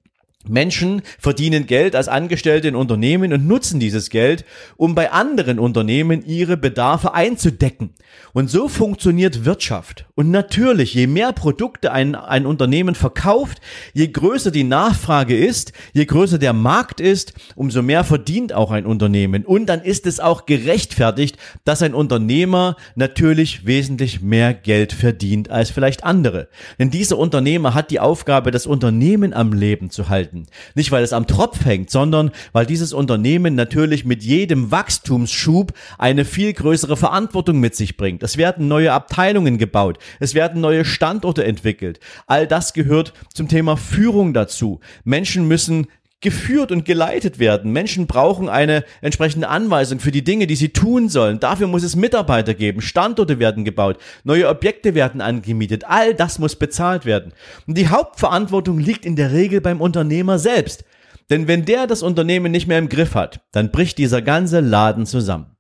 Menschen 0.48 1.02
verdienen 1.20 1.66
Geld 1.66 1.96
als 1.96 2.08
Angestellte 2.08 2.68
in 2.68 2.76
Unternehmen 2.76 3.34
und 3.34 3.48
nutzen 3.48 3.80
dieses 3.80 4.10
Geld, 4.10 4.46
um 4.78 4.96
bei 4.96 5.12
anderen 5.12 5.60
Unternehmen 5.60 6.26
ihre 6.26 6.58
Bedarfe 6.58 7.14
einzudecken. 7.14 7.92
Und 8.34 8.50
so 8.50 8.68
funktioniert 8.68 9.46
Wirtschaft. 9.46 10.06
Und 10.16 10.32
natürlich, 10.32 10.94
je 10.94 11.08
mehr 11.08 11.34
Produkte 11.34 11.92
ein, 11.92 12.16
ein 12.16 12.46
Unternehmen 12.46 12.96
verkauft, 12.96 13.60
je 13.94 14.08
größer 14.08 14.52
die 14.52 14.64
Nachfrage 14.64 15.38
ist, 15.38 15.72
je 15.94 16.06
größer 16.06 16.38
der 16.38 16.54
Markt 16.54 17.00
ist, 17.00 17.34
umso 17.56 17.82
mehr 17.82 18.04
verdient 18.04 18.54
auch 18.54 18.72
ein 18.72 18.86
Unternehmen. 18.86 19.46
Und 19.46 19.68
dann 19.68 19.82
ist 19.82 20.06
es 20.06 20.20
auch 20.20 20.46
gerechtfertigt, 20.46 21.38
dass 21.64 21.82
ein 21.82 21.94
Unternehmer 21.94 22.76
natürlich 22.96 23.66
wesentlich 23.66 24.22
mehr 24.22 24.54
Geld 24.54 24.94
verdient 24.94 25.50
als 25.50 25.70
vielleicht 25.70 26.04
andere. 26.04 26.50
Denn 26.80 26.90
dieser 26.90 27.18
Unternehmer 27.18 27.74
hat 27.74 27.92
die 27.92 28.00
Aufgabe, 28.00 28.52
das 28.52 28.66
Unternehmen 28.66 29.34
am 29.34 29.54
Leben 29.54 29.90
zu 29.90 30.10
halten 30.10 30.33
halten. 30.34 30.48
Nicht, 30.76 30.92
weil 30.92 31.04
es 31.04 31.14
am 31.14 31.28
Tropf 31.28 31.66
hängt, 31.66 31.90
sondern 31.90 32.32
weil 32.52 32.66
dieses 32.66 32.94
Unternehmen 32.94 33.56
natürlich 33.56 34.06
mit 34.06 34.24
jedem 34.24 34.72
Wachstumsschub 34.72 35.74
eine 35.98 36.26
viel 36.26 36.54
größere 36.54 36.98
Verantwortung 36.98 37.60
mit 37.60 37.76
sich 37.76 37.98
bringt. 37.98 38.24
Es 38.24 38.38
werden 38.38 38.68
neue 38.68 38.94
Abteilungen 38.94 39.58
gebaut, 39.58 40.00
es 40.20 40.34
werden 40.34 40.62
neue 40.62 40.86
Standorte 40.86 41.44
entwickelt. 41.44 42.00
All 42.28 42.48
das 42.48 42.74
gehört 42.74 43.14
zum 43.34 43.48
Thema 43.48 43.78
Führung 43.78 44.34
dazu. 44.34 44.80
Menschen 45.04 45.48
müssen 45.48 45.88
geführt 46.24 46.72
und 46.72 46.86
geleitet 46.86 47.38
werden. 47.38 47.72
Menschen 47.72 48.08
brauchen 48.08 48.50
eine 48.50 48.84
entsprechende 49.02 49.50
Anweisung 49.50 50.00
für 50.00 50.12
die 50.12 50.24
Dinge, 50.24 50.48
die 50.48 50.56
sie 50.56 50.70
tun 50.70 51.10
sollen. 51.10 51.40
Dafür 51.40 51.68
muss 51.68 51.84
es 51.84 51.96
Mitarbeiter 51.96 52.56
geben, 52.56 52.82
Standorte 52.82 53.38
werden 53.38 53.64
gebaut, 53.64 53.98
neue 54.24 54.50
Objekte 54.50 54.96
werden 54.96 55.22
angemietet. 55.22 55.84
All 55.88 56.16
das 56.16 56.40
muss 56.40 56.56
bezahlt 56.56 57.06
werden. 57.06 57.34
Und 57.68 57.78
die 57.78 57.90
Hauptverantwortung 57.90 58.80
liegt 58.80 59.06
in 59.06 59.16
der 59.16 59.32
Regel 59.32 59.62
beim 59.62 59.80
Unternehmer 59.80 60.40
selbst. 60.40 60.84
Denn 61.30 61.48
wenn 61.48 61.66
der 61.66 61.88
das 61.88 62.02
Unternehmen 62.02 62.52
nicht 62.52 62.68
mehr 62.68 62.80
im 62.80 62.90
Griff 62.90 63.16
hat, 63.16 63.42
dann 63.52 63.72
bricht 63.72 63.98
dieser 63.98 64.22
ganze 64.22 64.60
Laden 64.60 65.06
zusammen. 65.06 65.53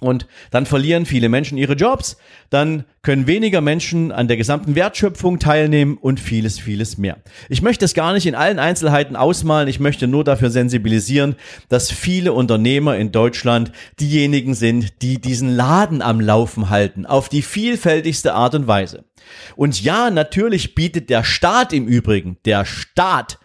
Und 0.00 0.26
dann 0.50 0.64
verlieren 0.64 1.06
viele 1.06 1.28
Menschen 1.28 1.58
ihre 1.58 1.74
Jobs, 1.74 2.16
dann 2.50 2.84
können 3.02 3.26
weniger 3.26 3.60
Menschen 3.60 4.12
an 4.12 4.28
der 4.28 4.36
gesamten 4.36 4.74
Wertschöpfung 4.74 5.38
teilnehmen 5.40 5.98
und 5.98 6.20
vieles, 6.20 6.58
vieles 6.60 6.98
mehr. 6.98 7.16
Ich 7.48 7.62
möchte 7.62 7.84
es 7.84 7.94
gar 7.94 8.12
nicht 8.12 8.26
in 8.26 8.36
allen 8.36 8.58
Einzelheiten 8.58 9.16
ausmalen, 9.16 9.68
ich 9.68 9.80
möchte 9.80 10.06
nur 10.06 10.22
dafür 10.22 10.50
sensibilisieren, 10.50 11.34
dass 11.68 11.90
viele 11.90 12.32
Unternehmer 12.32 12.96
in 12.96 13.10
Deutschland 13.10 13.72
diejenigen 13.98 14.54
sind, 14.54 15.02
die 15.02 15.20
diesen 15.20 15.54
Laden 15.54 16.00
am 16.00 16.20
Laufen 16.20 16.70
halten, 16.70 17.04
auf 17.04 17.28
die 17.28 17.42
vielfältigste 17.42 18.34
Art 18.34 18.54
und 18.54 18.68
Weise. 18.68 19.04
Und 19.56 19.82
ja, 19.82 20.10
natürlich 20.10 20.74
bietet 20.74 21.10
der 21.10 21.24
Staat 21.24 21.72
im 21.72 21.86
Übrigen, 21.86 22.38
der 22.44 22.64
Staat, 22.64 23.38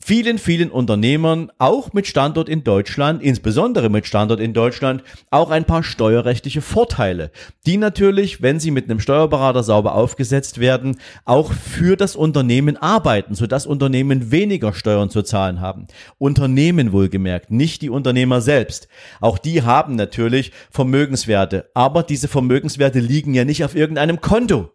vielen, 0.00 0.38
vielen 0.38 0.70
Unternehmern, 0.70 1.50
auch 1.58 1.92
mit 1.92 2.06
Standort 2.06 2.48
in 2.48 2.64
Deutschland, 2.64 3.22
insbesondere 3.22 3.90
mit 3.90 4.06
Standort 4.06 4.40
in 4.40 4.52
Deutschland, 4.52 5.02
auch 5.30 5.50
ein 5.50 5.64
paar 5.64 5.82
steuerrechtliche 5.82 6.62
Vorteile, 6.62 7.30
die 7.66 7.76
natürlich, 7.76 8.42
wenn 8.42 8.58
sie 8.58 8.70
mit 8.70 8.88
einem 8.88 9.00
Steuerberater 9.00 9.62
sauber 9.62 9.94
aufgesetzt 9.94 10.58
werden, 10.58 10.98
auch 11.24 11.52
für 11.52 11.96
das 11.96 12.16
Unternehmen 12.16 12.76
arbeiten, 12.76 13.34
sodass 13.34 13.66
Unternehmen 13.66 14.30
weniger 14.30 14.72
Steuern 14.72 15.10
zu 15.10 15.22
zahlen 15.22 15.60
haben. 15.60 15.86
Unternehmen 16.18 16.92
wohlgemerkt, 16.92 17.50
nicht 17.50 17.82
die 17.82 17.90
Unternehmer 17.90 18.40
selbst. 18.40 18.88
Auch 19.20 19.38
die 19.38 19.62
haben 19.62 19.96
natürlich 19.96 20.52
Vermögenswerte, 20.70 21.70
aber 21.74 22.02
diese 22.02 22.28
Vermögenswerte 22.28 23.00
liegen 23.00 23.34
ja 23.34 23.44
nicht 23.44 23.64
auf 23.64 23.74
irgendeinem 23.74 24.20
Konto. 24.20 24.70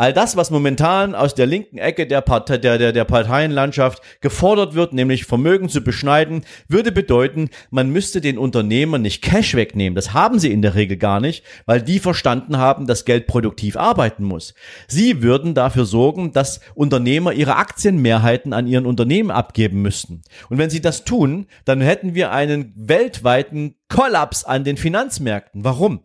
All 0.00 0.14
das, 0.14 0.34
was 0.34 0.50
momentan 0.50 1.14
aus 1.14 1.34
der 1.34 1.44
linken 1.44 1.76
Ecke 1.76 2.06
der, 2.06 2.22
Partei, 2.22 2.56
der, 2.56 2.78
der, 2.78 2.92
der 2.92 3.04
Parteienlandschaft 3.04 4.02
gefordert 4.22 4.74
wird, 4.74 4.94
nämlich 4.94 5.26
Vermögen 5.26 5.68
zu 5.68 5.82
beschneiden, 5.82 6.46
würde 6.68 6.90
bedeuten, 6.90 7.50
man 7.68 7.90
müsste 7.90 8.22
den 8.22 8.38
Unternehmern 8.38 9.02
nicht 9.02 9.20
Cash 9.20 9.54
wegnehmen. 9.54 9.94
Das 9.94 10.14
haben 10.14 10.38
sie 10.38 10.50
in 10.52 10.62
der 10.62 10.74
Regel 10.74 10.96
gar 10.96 11.20
nicht, 11.20 11.44
weil 11.66 11.82
die 11.82 11.98
verstanden 11.98 12.56
haben, 12.56 12.86
dass 12.86 13.04
Geld 13.04 13.26
produktiv 13.26 13.76
arbeiten 13.76 14.24
muss. 14.24 14.54
Sie 14.88 15.20
würden 15.20 15.52
dafür 15.52 15.84
sorgen, 15.84 16.32
dass 16.32 16.60
Unternehmer 16.74 17.34
ihre 17.34 17.56
Aktienmehrheiten 17.56 18.54
an 18.54 18.66
ihren 18.66 18.86
Unternehmen 18.86 19.30
abgeben 19.30 19.82
müssten. 19.82 20.22
Und 20.48 20.56
wenn 20.56 20.70
sie 20.70 20.80
das 20.80 21.04
tun, 21.04 21.44
dann 21.66 21.82
hätten 21.82 22.14
wir 22.14 22.32
einen 22.32 22.72
weltweiten 22.74 23.74
Kollaps 23.90 24.44
an 24.44 24.64
den 24.64 24.78
Finanzmärkten. 24.78 25.62
Warum? 25.62 26.00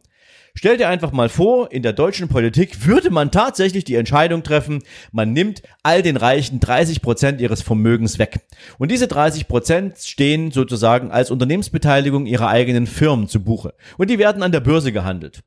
Stell 0.57 0.77
dir 0.77 0.87
einfach 0.87 1.11
mal 1.11 1.27
vor, 1.27 1.73
in 1.73 1.83
der 1.83 1.91
deutschen 1.91 2.29
Politik 2.29 2.87
würde 2.87 3.09
man 3.09 3.29
tatsächlich 3.29 3.83
die 3.83 3.95
Entscheidung 3.95 4.41
treffen, 4.41 4.83
man 5.11 5.33
nimmt 5.33 5.61
all 5.83 6.01
den 6.01 6.15
Reichen 6.15 6.61
30 6.61 7.01
Prozent 7.01 7.41
ihres 7.41 7.61
Vermögens 7.61 8.19
weg. 8.19 8.39
Und 8.77 8.89
diese 8.89 9.07
30 9.07 9.49
Prozent 9.49 9.97
stehen 9.97 10.51
sozusagen 10.51 11.11
als 11.11 11.29
Unternehmensbeteiligung 11.29 12.25
ihrer 12.25 12.47
eigenen 12.47 12.87
Firmen 12.87 13.27
zu 13.27 13.43
Buche. 13.43 13.73
Und 13.97 14.09
die 14.09 14.17
werden 14.17 14.43
an 14.43 14.53
der 14.53 14.61
Börse 14.61 14.93
gehandelt. 14.93 15.41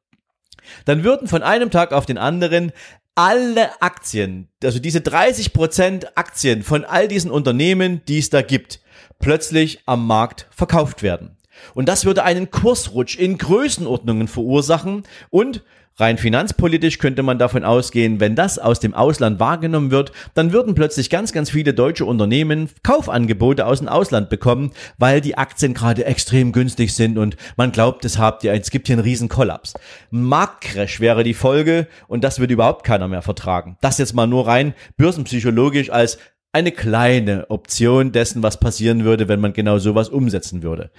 Dann 0.85 1.05
würden 1.05 1.27
von 1.27 1.43
einem 1.43 1.71
Tag 1.71 1.93
auf 1.93 2.05
den 2.05 2.19
anderen 2.19 2.73
alle 3.15 3.81
Aktien, 3.81 4.49
also 4.63 4.79
diese 4.79 5.01
30 5.01 5.55
Prozent 5.55 6.19
Aktien 6.19 6.63
von 6.63 6.85
all 6.85 7.09
diesen 7.09 7.31
Unternehmen, 7.31 8.03
die 8.07 8.19
es 8.19 8.29
da 8.29 8.43
gibt, 8.43 8.81
plötzlich 9.19 9.81
am 9.87 10.07
Markt 10.07 10.47
verkauft 10.51 11.03
werden. 11.03 11.38
Und 11.75 11.89
das 11.89 12.05
würde 12.05 12.25
einen 12.25 12.51
Kursrutsch 12.51 13.17
in 13.17 13.39
Größenordnungen 13.39 14.29
verursachen 14.29 15.05
und 15.31 15.63
Rein 16.01 16.17
finanzpolitisch 16.17 16.99
könnte 16.99 17.25
man 17.25 17.41
davon 17.41 17.65
ausgehen, 17.65 18.21
wenn 18.21 18.37
das 18.37 18.61
aus 18.61 18.79
dem 18.79 18.95
Ausland 18.95 19.41
wahrgenommen 19.41 19.91
wird, 19.91 20.13
dann 20.35 20.53
würden 20.53 20.77
plötzlich 20.77 21.11
ganz, 21.11 21.33
ganz 21.33 21.51
viele 21.51 21.75
deutsche 21.75 22.05
Unternehmen 22.05 22.71
Kaufangebote 22.85 23.67
aus 23.67 23.81
dem 23.81 23.89
Ausland 23.89 24.31
bekommen, 24.31 24.71
weil 24.97 25.21
die 25.21 25.37
Aktien 25.37 25.75
gerade 25.75 26.05
extrem 26.05 26.53
günstig 26.53 26.95
sind 26.95 27.19
und 27.19 27.37
man 27.57 27.73
glaubt, 27.73 28.05
es 28.05 28.17
habt 28.17 28.45
ihr, 28.45 28.53
es 28.53 28.71
gibt 28.71 28.87
hier 28.87 28.95
einen 28.95 29.03
riesen 29.03 29.29
Kollaps. 29.29 29.75
Marktcrash 30.11 31.01
wäre 31.01 31.25
die 31.25 31.35
Folge 31.35 31.89
und 32.07 32.23
das 32.23 32.39
würde 32.39 32.55
überhaupt 32.55 32.87
keiner 32.87 33.09
mehr 33.09 33.23
vertragen. 33.23 33.77
Das 33.81 33.99
jetzt 33.99 34.15
mal 34.15 34.29
nur 34.29 34.47
rein 34.47 34.75
börsenpsychologisch 34.99 35.91
als 35.91 36.19
eine 36.53 36.71
kleine 36.71 37.51
Option 37.51 38.13
dessen, 38.13 38.45
was 38.45 38.61
passieren 38.61 39.05
würde, 39.05 39.27
wenn 39.27 39.41
man 39.41 39.53
genau 39.53 39.79
sowas 39.79 40.09
umsetzen 40.09 40.63
würde. 40.63 40.93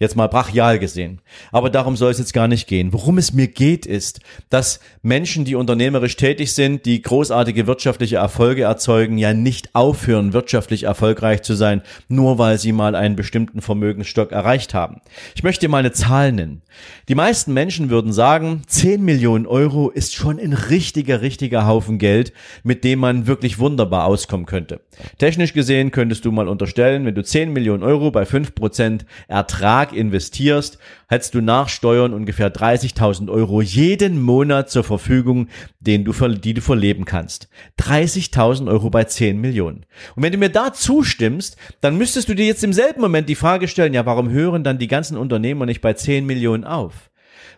Jetzt 0.00 0.16
mal 0.16 0.28
brachial 0.28 0.78
gesehen. 0.78 1.20
Aber 1.52 1.68
darum 1.68 1.94
soll 1.94 2.10
es 2.10 2.18
jetzt 2.18 2.32
gar 2.32 2.48
nicht 2.48 2.66
gehen. 2.66 2.94
Worum 2.94 3.18
es 3.18 3.34
mir 3.34 3.48
geht, 3.48 3.84
ist, 3.84 4.20
dass 4.48 4.80
Menschen, 5.02 5.44
die 5.44 5.54
unternehmerisch 5.54 6.16
tätig 6.16 6.54
sind, 6.54 6.86
die 6.86 7.02
großartige 7.02 7.66
wirtschaftliche 7.66 8.16
Erfolge 8.16 8.62
erzeugen, 8.62 9.18
ja 9.18 9.34
nicht 9.34 9.74
aufhören, 9.74 10.32
wirtschaftlich 10.32 10.84
erfolgreich 10.84 11.42
zu 11.42 11.52
sein, 11.52 11.82
nur 12.08 12.38
weil 12.38 12.58
sie 12.58 12.72
mal 12.72 12.94
einen 12.94 13.14
bestimmten 13.14 13.60
Vermögensstock 13.60 14.32
erreicht 14.32 14.72
haben. 14.72 15.02
Ich 15.34 15.42
möchte 15.42 15.68
mal 15.68 15.78
eine 15.78 15.92
Zahl 15.92 16.32
nennen. 16.32 16.62
Die 17.08 17.14
meisten 17.14 17.52
Menschen 17.52 17.90
würden 17.90 18.14
sagen, 18.14 18.62
10 18.68 19.04
Millionen 19.04 19.46
Euro 19.46 19.90
ist 19.90 20.14
schon 20.14 20.38
ein 20.38 20.54
richtiger, 20.54 21.20
richtiger 21.20 21.66
Haufen 21.66 21.98
Geld, 21.98 22.32
mit 22.62 22.84
dem 22.84 23.00
man 23.00 23.26
wirklich 23.26 23.58
wunderbar 23.58 24.06
auskommen 24.06 24.46
könnte. 24.46 24.80
Technisch 25.18 25.52
gesehen 25.52 25.90
könntest 25.90 26.24
du 26.24 26.32
mal 26.32 26.48
unterstellen, 26.48 27.04
wenn 27.04 27.14
du 27.14 27.22
10 27.22 27.52
Millionen 27.52 27.82
Euro 27.82 28.10
bei 28.10 28.22
5% 28.22 29.00
Ertrag 29.28 29.89
Tag 29.90 29.96
investierst, 29.96 30.78
hättest 31.08 31.34
du 31.34 31.40
nach 31.40 31.68
Steuern 31.68 32.12
ungefähr 32.12 32.52
30.000 32.52 33.30
Euro 33.30 33.60
jeden 33.60 34.20
Monat 34.20 34.70
zur 34.70 34.84
Verfügung, 34.84 35.48
den 35.80 36.04
du, 36.04 36.12
die 36.12 36.54
du 36.54 36.60
verleben 36.60 37.04
kannst. 37.04 37.48
30.000 37.80 38.68
Euro 38.68 38.90
bei 38.90 39.04
10 39.04 39.40
Millionen. 39.40 39.86
Und 40.14 40.22
wenn 40.22 40.32
du 40.32 40.38
mir 40.38 40.50
da 40.50 40.72
zustimmst, 40.72 41.56
dann 41.80 41.98
müsstest 41.98 42.28
du 42.28 42.34
dir 42.34 42.46
jetzt 42.46 42.64
im 42.64 42.72
selben 42.72 43.00
Moment 43.00 43.28
die 43.28 43.34
Frage 43.34 43.68
stellen, 43.68 43.94
ja, 43.94 44.06
warum 44.06 44.30
hören 44.30 44.64
dann 44.64 44.78
die 44.78 44.88
ganzen 44.88 45.16
Unternehmer 45.16 45.66
nicht 45.66 45.80
bei 45.80 45.92
10 45.92 46.26
Millionen 46.26 46.64
auf? 46.64 47.10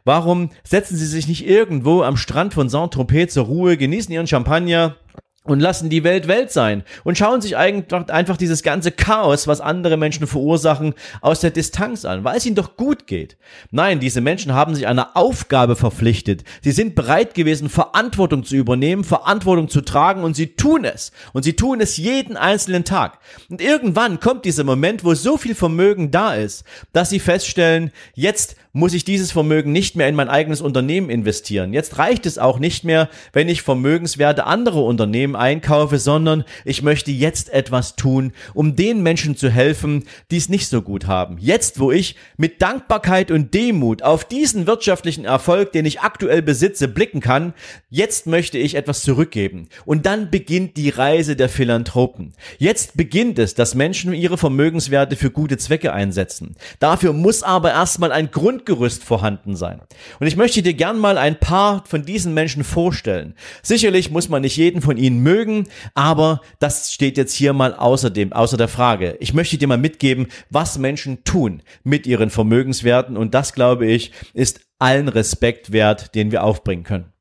Warum 0.05 0.51
setzen 0.65 0.97
sie 0.97 1.07
sich 1.07 1.29
nicht 1.29 1.47
irgendwo 1.47 2.03
am 2.03 2.17
Strand 2.17 2.55
von 2.55 2.69
Saint-Tropez 2.69 3.35
zur 3.35 3.45
Ruhe, 3.45 3.77
genießen 3.77 4.13
ihren 4.13 4.27
Champagner, 4.27 4.97
und 5.45 5.61
lassen 5.61 5.91
die 5.91 6.05
Welt 6.05 6.29
Welt 6.29 6.53
sein 6.53 6.85
und 7.05 7.19
schauen 7.19 7.41
sich 7.41 7.57
einfach, 7.57 8.37
dieses 8.37 8.63
ganze 8.63 8.93
Chaos, 8.93 9.47
was 9.49 9.61
andere 9.61 9.97
Menschen 9.97 10.27
verursachen, 10.27 10.95
aus 11.21 11.41
der 11.41 11.51
Distanz 11.51 12.05
an, 12.05 12.23
weil 12.23 12.37
es 12.37 12.47
ihnen 12.47 12.55
doch 12.55 12.77
gut 12.77 13.07
geht. 13.07 13.37
Nein, 13.71 13.99
diese 13.99 14.21
Menschen 14.21 14.53
haben 14.55 14.75
sich 14.75 14.87
einer 14.87 15.17
Aufgabe 15.17 15.75
verpflichtet. 15.75 16.45
Sie 16.63 16.71
sind 16.71 16.95
bereit 16.95 17.35
gewesen, 17.35 17.69
Verantwortung 17.69 18.45
zu 18.45 18.57
übernehmen, 18.57 19.05
Verantwortung 19.05 19.69
zu 19.69 19.81
tragen 19.81 20.23
und 20.23 20.35
sie 20.35 20.55
tun 20.55 20.85
es. 20.85 21.11
Und 21.33 21.43
sie 21.43 21.55
tun 21.55 21.81
es 21.81 21.97
jeden 21.97 22.37
einzelnen 22.37 22.85
Tag. 22.85 23.19
Und 23.51 23.61
irgendwann 23.61 24.21
kommt 24.21 24.45
dieser 24.45 24.65
Moment, 24.65 25.05
wo 25.05 25.15
so 25.15 25.37
viel 25.37 25.55
Vermögen 25.55 26.11
da 26.11 26.35
ist, 26.35 26.65
dass 26.93 27.11
sie 27.11 27.21
feststellen, 27.21 27.91
jetzt 28.15 28.57
muss 28.75 28.95
ich 28.95 29.05
dieses 29.05 29.33
Vermögen 29.33 29.71
nicht 29.71 29.97
mehr 29.97 30.09
in 30.09 30.15
mein 30.15 30.31
eigenes 30.31 30.63
Unternehmen 30.63 31.11
investieren. 31.11 31.75
Jetzt 31.75 31.99
reicht 31.99 32.25
es 32.25 32.39
auch 32.39 32.59
nicht 32.59 32.85
mehr, 32.85 33.11
wenn 33.35 33.51
ich 33.51 33.61
Vermögenswerte 33.61 34.47
anderer 34.47 34.85
Unternehmen 34.85 35.37
einkaufe, 35.37 35.99
sondern 35.99 36.45
ich 36.65 36.83
möchte 36.83 37.11
jetzt 37.11 37.53
etwas 37.53 37.97
tun, 37.97 38.33
um 38.55 38.75
den 38.75 39.03
Menschen 39.03 39.37
zu 39.37 39.51
helfen, 39.51 40.05
die 40.31 40.39
es 40.39 40.49
nicht 40.49 40.69
so 40.69 40.81
gut 40.81 41.07
haben. 41.07 41.37
Jetzt, 41.39 41.81
wo 41.81 41.93
ich 41.93 42.17
mit 42.39 42.63
Dankbarkeit 42.63 43.31
und 43.31 43.53
Demut 43.53 44.03
auf 44.03 44.25
diesen 44.25 44.67
wirtschaftlichen 44.67 45.27
Erfolg, 45.27 45.73
den 45.73 45.85
ich 45.85 46.01
aktuell 46.01 46.41
besitze, 46.41 46.89
blicken 46.89 47.21
kann, 47.21 47.53
jetzt 47.91 48.27
möchte 48.27 48.57
ich 48.57 48.75
etwas 48.75 49.03
zurückgeben. 49.03 49.69
Und 49.85 50.07
dann 50.07 50.31
beginnt 50.31 50.79
die 50.79 50.89
Reise 50.89 51.37
der 51.37 51.51
Philanthropen. 51.51 52.33
Jetzt 52.57 52.97
beginnt 52.97 53.39
es, 53.39 53.55
dass 53.55 53.75
Menschen 53.75 54.15
ihre 54.15 54.39
Vermögenswerte 54.39 55.17
für 55.17 55.31
gute 55.31 55.59
Zwecke 55.59 55.93
einsetzen. 55.93 56.57
Dafür 56.79 57.13
muss 57.13 57.43
aber 57.43 57.71
erstmal 57.73 58.13
ein 58.13 58.31
Grund 58.31 58.62
Grundgerüst 58.65 59.03
vorhanden 59.03 59.57
sein. 59.57 59.81
Und 60.21 60.27
ich 60.27 60.37
möchte 60.37 60.63
dir 60.63 60.75
gern 60.75 60.99
mal 60.99 61.19
ein 61.19 61.39
paar 61.39 61.85
von 61.87 62.05
diesen 62.05 62.35
Menschen 62.35 62.65
vorstellen. 62.65 63.35
Sicherlich 63.63 64.11
muss 64.11 64.29
man 64.29 64.43
nicht 64.43 64.57
jeden 64.57 64.83
von 64.83 64.97
ihnen 64.97 65.21
mögen, 65.21 65.69
aber 65.95 66.41
das 66.59 66.93
steht 66.93 67.17
jetzt 67.17 67.35
hier 67.35 67.53
mal 67.53 67.75
außer 67.75 68.11
dem, 68.11 68.33
außer 68.33 68.57
der 68.57 68.69
Frage. 68.69 69.17
Ich 69.21 69.35
möchte 69.35 69.59
dir 69.59 69.69
mal 69.69 69.79
mitgeben, 69.79 70.29
was 70.51 70.79
Menschen 70.79 71.25
tun 71.25 71.63
mit 71.83 72.07
ihren 72.07 72.31
Vermögenswerten 72.31 73.17
und 73.17 73.35
das 73.35 73.53
glaube 73.53 73.87
ich 73.87 74.13
ist 74.33 74.61
allen 74.79 75.09
Respekt 75.09 75.73
wert, 75.73 76.15
den 76.15 76.31
wir 76.31 76.45
aufbringen 76.45 76.85
können. 76.85 77.13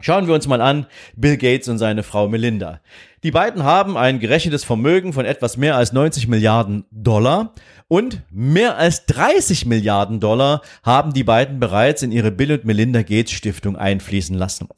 Schauen 0.00 0.26
wir 0.26 0.34
uns 0.34 0.46
mal 0.46 0.60
an 0.60 0.86
Bill 1.16 1.38
Gates 1.38 1.66
und 1.68 1.78
seine 1.78 2.02
Frau 2.02 2.28
Melinda. 2.28 2.80
Die 3.22 3.30
beiden 3.30 3.64
haben 3.64 3.96
ein 3.96 4.20
gerechnetes 4.20 4.62
Vermögen 4.62 5.14
von 5.14 5.24
etwas 5.24 5.56
mehr 5.56 5.76
als 5.76 5.92
90 5.92 6.28
Milliarden 6.28 6.84
Dollar 6.90 7.54
und 7.88 8.22
mehr 8.30 8.76
als 8.76 9.06
30 9.06 9.64
Milliarden 9.64 10.20
Dollar 10.20 10.60
haben 10.82 11.14
die 11.14 11.24
beiden 11.24 11.58
bereits 11.58 12.02
in 12.02 12.12
ihre 12.12 12.30
Bill 12.30 12.52
und 12.52 12.64
Melinda 12.66 13.02
Gates 13.02 13.32
Stiftung 13.32 13.76
einfließen 13.76 14.36
lassen. 14.36 14.68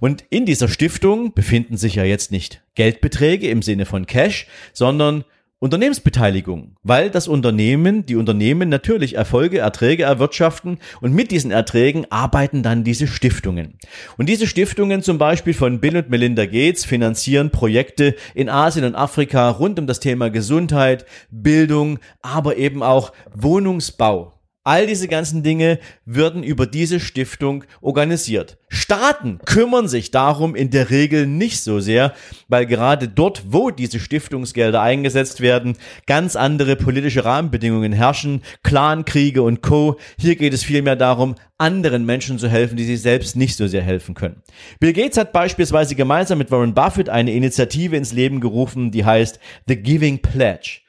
Und 0.00 0.24
in 0.30 0.46
dieser 0.46 0.68
Stiftung 0.68 1.34
befinden 1.34 1.76
sich 1.76 1.96
ja 1.96 2.04
jetzt 2.04 2.32
nicht 2.32 2.62
Geldbeträge 2.74 3.48
im 3.48 3.60
Sinne 3.60 3.84
von 3.84 4.06
Cash, 4.06 4.46
sondern 4.72 5.24
Unternehmensbeteiligung, 5.64 6.76
weil 6.82 7.08
das 7.08 7.26
Unternehmen, 7.26 8.04
die 8.04 8.16
Unternehmen 8.16 8.68
natürlich 8.68 9.14
Erfolge, 9.14 9.60
Erträge 9.60 10.02
erwirtschaften 10.02 10.78
und 11.00 11.14
mit 11.14 11.30
diesen 11.30 11.50
Erträgen 11.50 12.04
arbeiten 12.10 12.62
dann 12.62 12.84
diese 12.84 13.06
Stiftungen. 13.06 13.78
Und 14.18 14.28
diese 14.28 14.46
Stiftungen 14.46 15.00
zum 15.00 15.16
Beispiel 15.16 15.54
von 15.54 15.80
Bill 15.80 15.96
und 15.96 16.10
Melinda 16.10 16.44
Gates 16.44 16.84
finanzieren 16.84 17.48
Projekte 17.48 18.14
in 18.34 18.50
Asien 18.50 18.84
und 18.84 18.94
Afrika 18.94 19.48
rund 19.48 19.78
um 19.78 19.86
das 19.86 20.00
Thema 20.00 20.28
Gesundheit, 20.28 21.06
Bildung, 21.30 21.98
aber 22.20 22.58
eben 22.58 22.82
auch 22.82 23.12
Wohnungsbau. 23.34 24.33
All 24.66 24.86
diese 24.86 25.08
ganzen 25.08 25.42
Dinge 25.42 25.78
würden 26.06 26.42
über 26.42 26.66
diese 26.66 26.98
Stiftung 26.98 27.64
organisiert. 27.82 28.56
Staaten 28.70 29.38
kümmern 29.44 29.88
sich 29.88 30.10
darum 30.10 30.54
in 30.54 30.70
der 30.70 30.88
Regel 30.88 31.26
nicht 31.26 31.60
so 31.60 31.80
sehr, 31.80 32.14
weil 32.48 32.64
gerade 32.64 33.06
dort, 33.06 33.42
wo 33.50 33.70
diese 33.70 34.00
Stiftungsgelder 34.00 34.80
eingesetzt 34.80 35.42
werden, 35.42 35.76
ganz 36.06 36.34
andere 36.34 36.76
politische 36.76 37.26
Rahmenbedingungen 37.26 37.92
herrschen, 37.92 38.40
Clankriege 38.62 39.42
und 39.42 39.60
Co. 39.60 39.98
Hier 40.18 40.34
geht 40.34 40.54
es 40.54 40.64
vielmehr 40.64 40.96
darum, 40.96 41.34
anderen 41.58 42.06
Menschen 42.06 42.38
zu 42.38 42.48
helfen, 42.48 42.78
die 42.78 42.84
sich 42.84 43.02
selbst 43.02 43.36
nicht 43.36 43.56
so 43.56 43.66
sehr 43.66 43.82
helfen 43.82 44.14
können. 44.14 44.42
Bill 44.80 44.94
Gates 44.94 45.18
hat 45.18 45.34
beispielsweise 45.34 45.94
gemeinsam 45.94 46.38
mit 46.38 46.50
Warren 46.50 46.72
Buffett 46.72 47.10
eine 47.10 47.34
Initiative 47.34 47.96
ins 47.96 48.12
Leben 48.12 48.40
gerufen, 48.40 48.90
die 48.90 49.04
heißt 49.04 49.38
The 49.68 49.76
Giving 49.76 50.22
Pledge. 50.22 50.80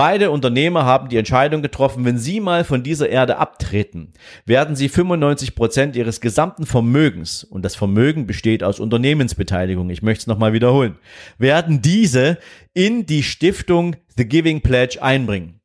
Beide 0.00 0.30
Unternehmer 0.30 0.86
haben 0.86 1.10
die 1.10 1.18
Entscheidung 1.18 1.60
getroffen, 1.60 2.06
wenn 2.06 2.16
sie 2.16 2.40
mal 2.40 2.64
von 2.64 2.82
dieser 2.82 3.10
Erde 3.10 3.36
abtreten, 3.36 4.14
werden 4.46 4.74
sie 4.74 4.88
95 4.88 5.54
Prozent 5.54 5.94
ihres 5.94 6.22
gesamten 6.22 6.64
Vermögens, 6.64 7.44
und 7.44 7.66
das 7.66 7.76
Vermögen 7.76 8.26
besteht 8.26 8.64
aus 8.64 8.80
Unternehmensbeteiligung, 8.80 9.90
ich 9.90 10.00
möchte 10.00 10.22
es 10.22 10.26
nochmal 10.26 10.54
wiederholen, 10.54 10.96
werden 11.36 11.82
diese 11.82 12.38
in 12.72 13.04
die 13.04 13.22
Stiftung 13.22 13.94
The 14.16 14.24
Giving 14.24 14.62
Pledge 14.62 15.02
einbringen. 15.02 15.60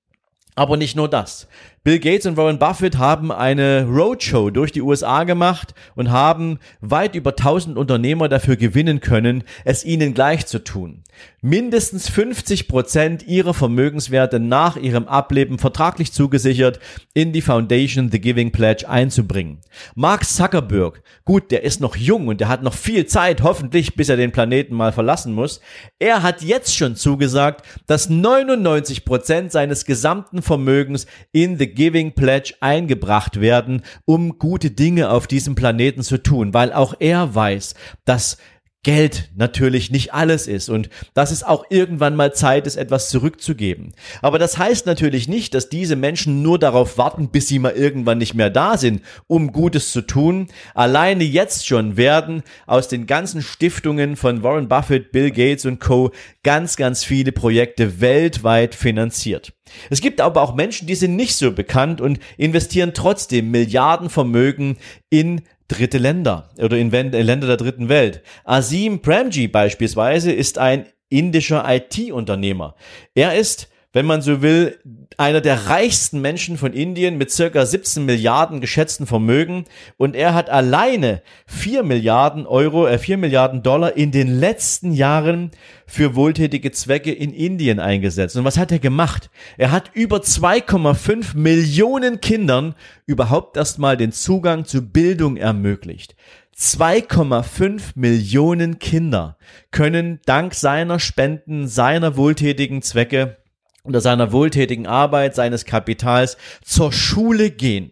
Aber 0.53 0.75
nicht 0.75 0.97
nur 0.97 1.09
das. 1.09 1.47
Bill 1.85 1.99
Gates 1.99 2.25
und 2.25 2.35
Warren 2.35 2.59
Buffett 2.59 2.97
haben 2.97 3.31
eine 3.31 3.85
Roadshow 3.85 4.49
durch 4.49 4.73
die 4.73 4.81
USA 4.81 5.23
gemacht 5.23 5.73
und 5.95 6.11
haben 6.11 6.59
weit 6.81 7.15
über 7.15 7.29
1000 7.29 7.77
Unternehmer 7.77 8.27
dafür 8.27 8.57
gewinnen 8.57 8.99
können, 8.99 9.45
es 9.63 9.85
ihnen 9.85 10.13
gleich 10.13 10.45
zu 10.45 10.61
tun. 10.61 11.03
Mindestens 11.41 12.09
50 12.09 12.67
Prozent 12.67 13.27
ihrer 13.27 13.53
Vermögenswerte 13.53 14.39
nach 14.39 14.77
ihrem 14.77 15.07
Ableben 15.07 15.59
vertraglich 15.59 16.11
zugesichert 16.11 16.79
in 17.13 17.33
die 17.33 17.41
Foundation 17.41 18.09
The 18.11 18.19
Giving 18.19 18.51
Pledge 18.51 18.89
einzubringen. 18.89 19.59
Mark 19.93 20.25
Zuckerberg, 20.25 21.03
gut, 21.23 21.51
der 21.51 21.63
ist 21.63 21.81
noch 21.81 21.95
jung 21.95 22.27
und 22.27 22.41
der 22.41 22.47
hat 22.47 22.63
noch 22.63 22.73
viel 22.73 23.05
Zeit, 23.05 23.43
hoffentlich, 23.43 23.95
bis 23.95 24.09
er 24.09 24.17
den 24.17 24.31
Planeten 24.31 24.75
mal 24.75 24.91
verlassen 24.91 25.33
muss. 25.33 25.61
Er 25.99 26.23
hat 26.23 26.41
jetzt 26.41 26.75
schon 26.75 26.95
zugesagt, 26.95 27.65
dass 27.85 28.09
99 28.09 29.05
Prozent 29.05 29.51
seines 29.51 29.85
gesamten 29.85 30.41
Vermögens 30.41 31.05
in 31.31 31.59
The 31.59 31.67
Giving 31.67 32.13
Pledge 32.13 32.55
eingebracht 32.59 33.39
werden, 33.39 33.83
um 34.05 34.39
gute 34.39 34.71
Dinge 34.71 35.09
auf 35.11 35.27
diesem 35.27 35.55
Planeten 35.55 36.01
zu 36.01 36.21
tun, 36.21 36.53
weil 36.53 36.73
auch 36.73 36.95
er 36.99 37.35
weiß, 37.35 37.75
dass 38.05 38.37
Geld 38.85 39.31
natürlich 39.35 39.89
nicht 39.89 40.13
alles 40.13 40.45
ist 40.45 40.69
und 40.69 40.89
dass 41.15 41.31
es 41.31 41.41
auch 41.41 41.65
irgendwann 41.71 42.15
mal 42.15 42.35
Zeit 42.35 42.67
ist, 42.67 42.75
etwas 42.75 43.09
zurückzugeben. 43.09 43.93
Aber 44.21 44.37
das 44.37 44.59
heißt 44.59 44.85
natürlich 44.85 45.27
nicht, 45.27 45.55
dass 45.55 45.69
diese 45.69 45.95
Menschen 45.95 46.43
nur 46.43 46.59
darauf 46.59 46.99
warten, 46.99 47.29
bis 47.29 47.47
sie 47.47 47.57
mal 47.57 47.71
irgendwann 47.71 48.19
nicht 48.19 48.35
mehr 48.35 48.51
da 48.51 48.77
sind, 48.77 49.01
um 49.25 49.51
Gutes 49.51 49.91
zu 49.91 50.01
tun. 50.01 50.49
Alleine 50.75 51.23
jetzt 51.23 51.65
schon 51.65 51.97
werden 51.97 52.43
aus 52.67 52.87
den 52.87 53.07
ganzen 53.07 53.41
Stiftungen 53.41 54.15
von 54.15 54.43
Warren 54.43 54.67
Buffett, 54.67 55.11
Bill 55.11 55.31
Gates 55.31 55.65
und 55.65 55.79
Co. 55.79 56.11
ganz, 56.43 56.75
ganz 56.75 57.03
viele 57.03 57.31
Projekte 57.31 58.01
weltweit 58.01 58.75
finanziert. 58.75 59.53
Es 59.89 59.99
gibt 59.99 60.21
aber 60.21 60.43
auch 60.43 60.53
Menschen, 60.53 60.87
die 60.87 60.93
sind 60.93 61.15
nicht 61.15 61.35
so 61.35 61.51
bekannt 61.51 62.01
und 62.01 62.19
investieren 62.37 62.91
trotzdem 62.93 63.49
Milliardenvermögen 63.49 64.77
in 65.09 65.41
dritte 65.67 65.97
Länder 65.97 66.49
oder 66.57 66.77
in 66.77 66.91
Länder 66.91 67.47
der 67.47 67.57
dritten 67.57 67.89
Welt. 67.89 68.21
Azim 68.43 69.01
Premji 69.01 69.47
beispielsweise 69.47 70.31
ist 70.31 70.57
ein 70.57 70.85
indischer 71.09 71.63
IT-Unternehmer. 71.67 72.75
Er 73.13 73.35
ist 73.35 73.69
wenn 73.95 74.05
man 74.05 74.21
so 74.21 74.41
will, 74.41 74.77
einer 75.15 75.39
der 75.39 75.67
reichsten 75.67 76.19
Menschen 76.19 76.57
von 76.57 76.73
Indien 76.73 77.17
mit 77.17 77.31
circa 77.31 77.65
17 77.65 78.03
Milliarden 78.03 78.59
geschätzten 78.59 79.07
Vermögen 79.07 79.63
und 79.95 80.17
er 80.17 80.33
hat 80.33 80.49
alleine 80.49 81.21
4 81.47 81.81
Milliarden 81.83 82.45
Euro, 82.45 82.87
äh 82.87 82.97
4 82.97 83.15
Milliarden 83.15 83.63
Dollar 83.63 83.95
in 83.95 84.11
den 84.11 84.37
letzten 84.37 84.91
Jahren 84.91 85.51
für 85.87 86.13
wohltätige 86.13 86.73
Zwecke 86.73 87.13
in 87.13 87.33
Indien 87.33 87.79
eingesetzt. 87.79 88.35
Und 88.35 88.43
was 88.43 88.57
hat 88.57 88.73
er 88.73 88.79
gemacht? 88.79 89.29
Er 89.57 89.71
hat 89.71 89.91
über 89.93 90.17
2,5 90.17 91.37
Millionen 91.37 92.19
Kindern 92.19 92.75
überhaupt 93.05 93.55
erstmal 93.55 93.95
den 93.95 94.11
Zugang 94.11 94.65
zu 94.65 94.81
Bildung 94.81 95.37
ermöglicht. 95.37 96.17
2,5 96.57 97.93
Millionen 97.95 98.77
Kinder 98.77 99.37
können 99.71 100.19
dank 100.25 100.53
seiner 100.53 100.99
Spenden, 100.99 101.69
seiner 101.69 102.17
wohltätigen 102.17 102.81
Zwecke 102.81 103.37
unter 103.85 104.01
seiner 104.01 104.31
wohltätigen 104.31 104.87
Arbeit, 104.87 105.35
seines 105.35 105.65
Kapitals 105.65 106.37
zur 106.63 106.91
Schule 106.91 107.51
gehen. 107.51 107.91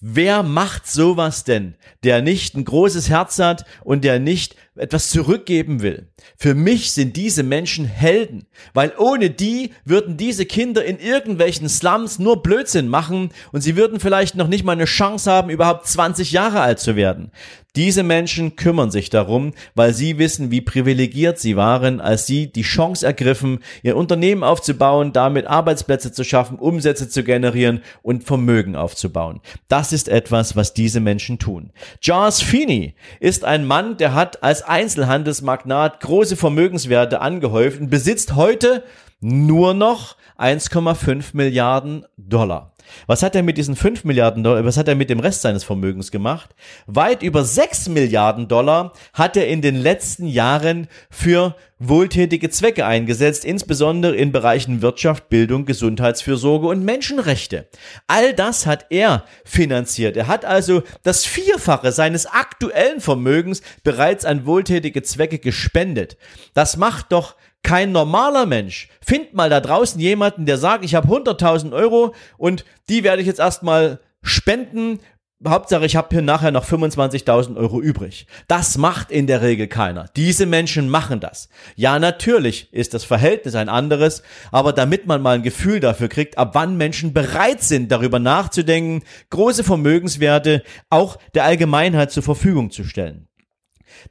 Wer 0.00 0.42
macht 0.42 0.86
sowas 0.86 1.44
denn, 1.44 1.76
der 2.02 2.20
nicht 2.20 2.54
ein 2.54 2.64
großes 2.64 3.08
Herz 3.08 3.38
hat 3.38 3.64
und 3.84 4.04
der 4.04 4.18
nicht 4.18 4.54
etwas 4.76 5.10
zurückgeben 5.10 5.82
will? 5.82 6.08
Für 6.36 6.54
mich 6.54 6.92
sind 6.92 7.16
diese 7.16 7.42
Menschen 7.42 7.84
Helden, 7.84 8.46
weil 8.72 8.92
ohne 8.98 9.30
die 9.30 9.72
würden 9.84 10.16
diese 10.16 10.46
Kinder 10.46 10.84
in 10.84 10.98
irgendwelchen 10.98 11.68
Slums 11.68 12.18
nur 12.18 12.42
Blödsinn 12.42 12.88
machen 12.88 13.30
und 13.52 13.60
sie 13.60 13.76
würden 13.76 14.00
vielleicht 14.00 14.34
noch 14.34 14.48
nicht 14.48 14.64
mal 14.64 14.72
eine 14.72 14.84
Chance 14.84 15.30
haben, 15.30 15.50
überhaupt 15.50 15.86
20 15.86 16.32
Jahre 16.32 16.60
alt 16.60 16.80
zu 16.80 16.96
werden. 16.96 17.30
Diese 17.76 18.04
Menschen 18.04 18.54
kümmern 18.54 18.92
sich 18.92 19.10
darum, 19.10 19.52
weil 19.74 19.92
sie 19.92 20.18
wissen, 20.18 20.52
wie 20.52 20.60
privilegiert 20.60 21.40
sie 21.40 21.56
waren, 21.56 22.00
als 22.00 22.24
sie 22.24 22.46
die 22.46 22.62
Chance 22.62 23.04
ergriffen, 23.04 23.58
ihr 23.82 23.96
Unternehmen 23.96 24.44
aufzubauen, 24.44 25.12
damit 25.12 25.48
Arbeitsplätze 25.48 26.12
zu 26.12 26.22
schaffen, 26.22 26.56
Umsätze 26.56 27.08
zu 27.08 27.24
generieren 27.24 27.82
und 28.02 28.22
Vermögen 28.22 28.76
aufzubauen. 28.76 29.40
Das 29.66 29.92
ist 29.92 30.08
etwas, 30.08 30.54
was 30.54 30.72
diese 30.72 31.00
Menschen 31.00 31.40
tun. 31.40 31.72
Charles 32.00 32.40
Feeney 32.40 32.94
ist 33.18 33.44
ein 33.44 33.66
Mann, 33.66 33.96
der 33.96 34.14
hat 34.14 34.44
als 34.44 34.62
Einzelhandelsmagnat 34.68 36.00
große 36.00 36.36
Vermögenswerte 36.36 37.20
angehäuft 37.20 37.80
und 37.80 37.90
besitzt 37.90 38.34
heute 38.34 38.82
nur 39.20 39.74
noch 39.74 40.16
1,5 40.38 41.30
Milliarden 41.32 42.04
Dollar. 42.16 42.74
Was 43.06 43.22
hat 43.22 43.34
er 43.34 43.42
mit 43.42 43.56
diesen 43.56 43.76
5 43.76 44.04
Milliarden 44.04 44.44
Dollar, 44.44 44.64
was 44.64 44.76
hat 44.76 44.88
er 44.88 44.94
mit 44.94 45.10
dem 45.10 45.20
Rest 45.20 45.42
seines 45.42 45.64
Vermögens 45.64 46.10
gemacht? 46.10 46.54
Weit 46.86 47.22
über 47.22 47.44
6 47.44 47.88
Milliarden 47.88 48.48
Dollar 48.48 48.92
hat 49.12 49.36
er 49.36 49.48
in 49.48 49.62
den 49.62 49.76
letzten 49.76 50.26
Jahren 50.26 50.88
für 51.10 51.56
wohltätige 51.78 52.50
Zwecke 52.50 52.86
eingesetzt, 52.86 53.44
insbesondere 53.44 54.14
in 54.16 54.32
Bereichen 54.32 54.80
Wirtschaft, 54.80 55.28
Bildung, 55.28 55.66
Gesundheitsfürsorge 55.66 56.66
und 56.66 56.84
Menschenrechte. 56.84 57.68
All 58.06 58.32
das 58.32 58.66
hat 58.66 58.86
er 58.90 59.24
finanziert. 59.44 60.16
Er 60.16 60.26
hat 60.26 60.44
also 60.44 60.82
das 61.02 61.24
Vierfache 61.24 61.92
seines 61.92 62.26
aktuellen 62.26 63.00
Vermögens 63.00 63.62
bereits 63.82 64.24
an 64.24 64.46
wohltätige 64.46 65.02
Zwecke 65.02 65.38
gespendet. 65.38 66.16
Das 66.54 66.76
macht 66.76 67.12
doch 67.12 67.34
kein 67.64 67.90
normaler 67.90 68.46
Mensch. 68.46 68.88
Find 69.04 69.34
mal 69.34 69.50
da 69.50 69.60
draußen 69.60 70.00
jemanden, 70.00 70.46
der 70.46 70.58
sagt, 70.58 70.84
ich 70.84 70.94
habe 70.94 71.08
100.000 71.08 71.72
Euro 71.72 72.14
und 72.36 72.64
die 72.88 73.02
werde 73.02 73.22
ich 73.22 73.26
jetzt 73.26 73.40
erstmal 73.40 73.98
spenden. 74.22 75.00
Hauptsache, 75.46 75.84
ich 75.84 75.96
habe 75.96 76.08
hier 76.10 76.22
nachher 76.22 76.52
noch 76.52 76.64
25.000 76.64 77.56
Euro 77.56 77.80
übrig. 77.80 78.26
Das 78.48 78.78
macht 78.78 79.10
in 79.10 79.26
der 79.26 79.42
Regel 79.42 79.66
keiner. 79.66 80.06
Diese 80.16 80.46
Menschen 80.46 80.88
machen 80.88 81.20
das. 81.20 81.48
Ja, 81.74 81.98
natürlich 81.98 82.72
ist 82.72 82.94
das 82.94 83.04
Verhältnis 83.04 83.54
ein 83.54 83.68
anderes, 83.68 84.22
aber 84.52 84.72
damit 84.72 85.06
man 85.06 85.20
mal 85.20 85.34
ein 85.34 85.42
Gefühl 85.42 85.80
dafür 85.80 86.08
kriegt, 86.08 86.38
ab 86.38 86.50
wann 86.54 86.76
Menschen 86.76 87.12
bereit 87.12 87.62
sind, 87.62 87.90
darüber 87.90 88.20
nachzudenken, 88.20 89.02
große 89.30 89.64
Vermögenswerte 89.64 90.62
auch 90.88 91.18
der 91.34 91.44
Allgemeinheit 91.44 92.10
zur 92.10 92.22
Verfügung 92.22 92.70
zu 92.70 92.84
stellen. 92.84 93.28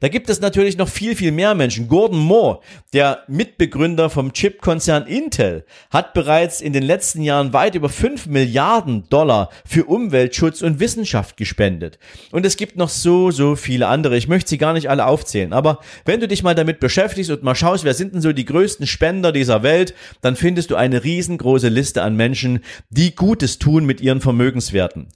Da 0.00 0.08
gibt 0.08 0.28
es 0.28 0.40
natürlich 0.40 0.76
noch 0.76 0.88
viel, 0.88 1.16
viel 1.16 1.32
mehr 1.32 1.54
Menschen. 1.54 1.88
Gordon 1.88 2.18
Moore, 2.18 2.60
der 2.92 3.24
Mitbegründer 3.28 4.10
vom 4.10 4.32
Chip-Konzern 4.32 5.06
Intel, 5.06 5.64
hat 5.90 6.14
bereits 6.14 6.60
in 6.60 6.72
den 6.72 6.82
letzten 6.82 7.22
Jahren 7.22 7.52
weit 7.52 7.74
über 7.74 7.88
5 7.88 8.26
Milliarden 8.26 9.08
Dollar 9.08 9.50
für 9.64 9.84
Umweltschutz 9.84 10.62
und 10.62 10.80
Wissenschaft 10.80 11.36
gespendet. 11.36 11.98
Und 12.30 12.46
es 12.46 12.56
gibt 12.56 12.76
noch 12.76 12.88
so, 12.88 13.30
so 13.30 13.56
viele 13.56 13.88
andere. 13.88 14.16
Ich 14.16 14.28
möchte 14.28 14.50
sie 14.50 14.58
gar 14.58 14.72
nicht 14.72 14.90
alle 14.90 15.06
aufzählen. 15.06 15.52
Aber 15.52 15.80
wenn 16.04 16.20
du 16.20 16.28
dich 16.28 16.42
mal 16.42 16.54
damit 16.54 16.80
beschäftigst 16.80 17.30
und 17.30 17.42
mal 17.42 17.54
schaust, 17.54 17.84
wer 17.84 17.94
sind 17.94 18.14
denn 18.14 18.20
so 18.20 18.32
die 18.32 18.44
größten 18.44 18.86
Spender 18.86 19.32
dieser 19.32 19.62
Welt, 19.62 19.94
dann 20.20 20.36
findest 20.36 20.70
du 20.70 20.76
eine 20.76 21.04
riesengroße 21.04 21.68
Liste 21.68 22.02
an 22.02 22.16
Menschen, 22.16 22.60
die 22.90 23.14
Gutes 23.14 23.58
tun 23.58 23.84
mit 23.84 24.00
ihren 24.00 24.20
Vermögenswerten. 24.20 25.08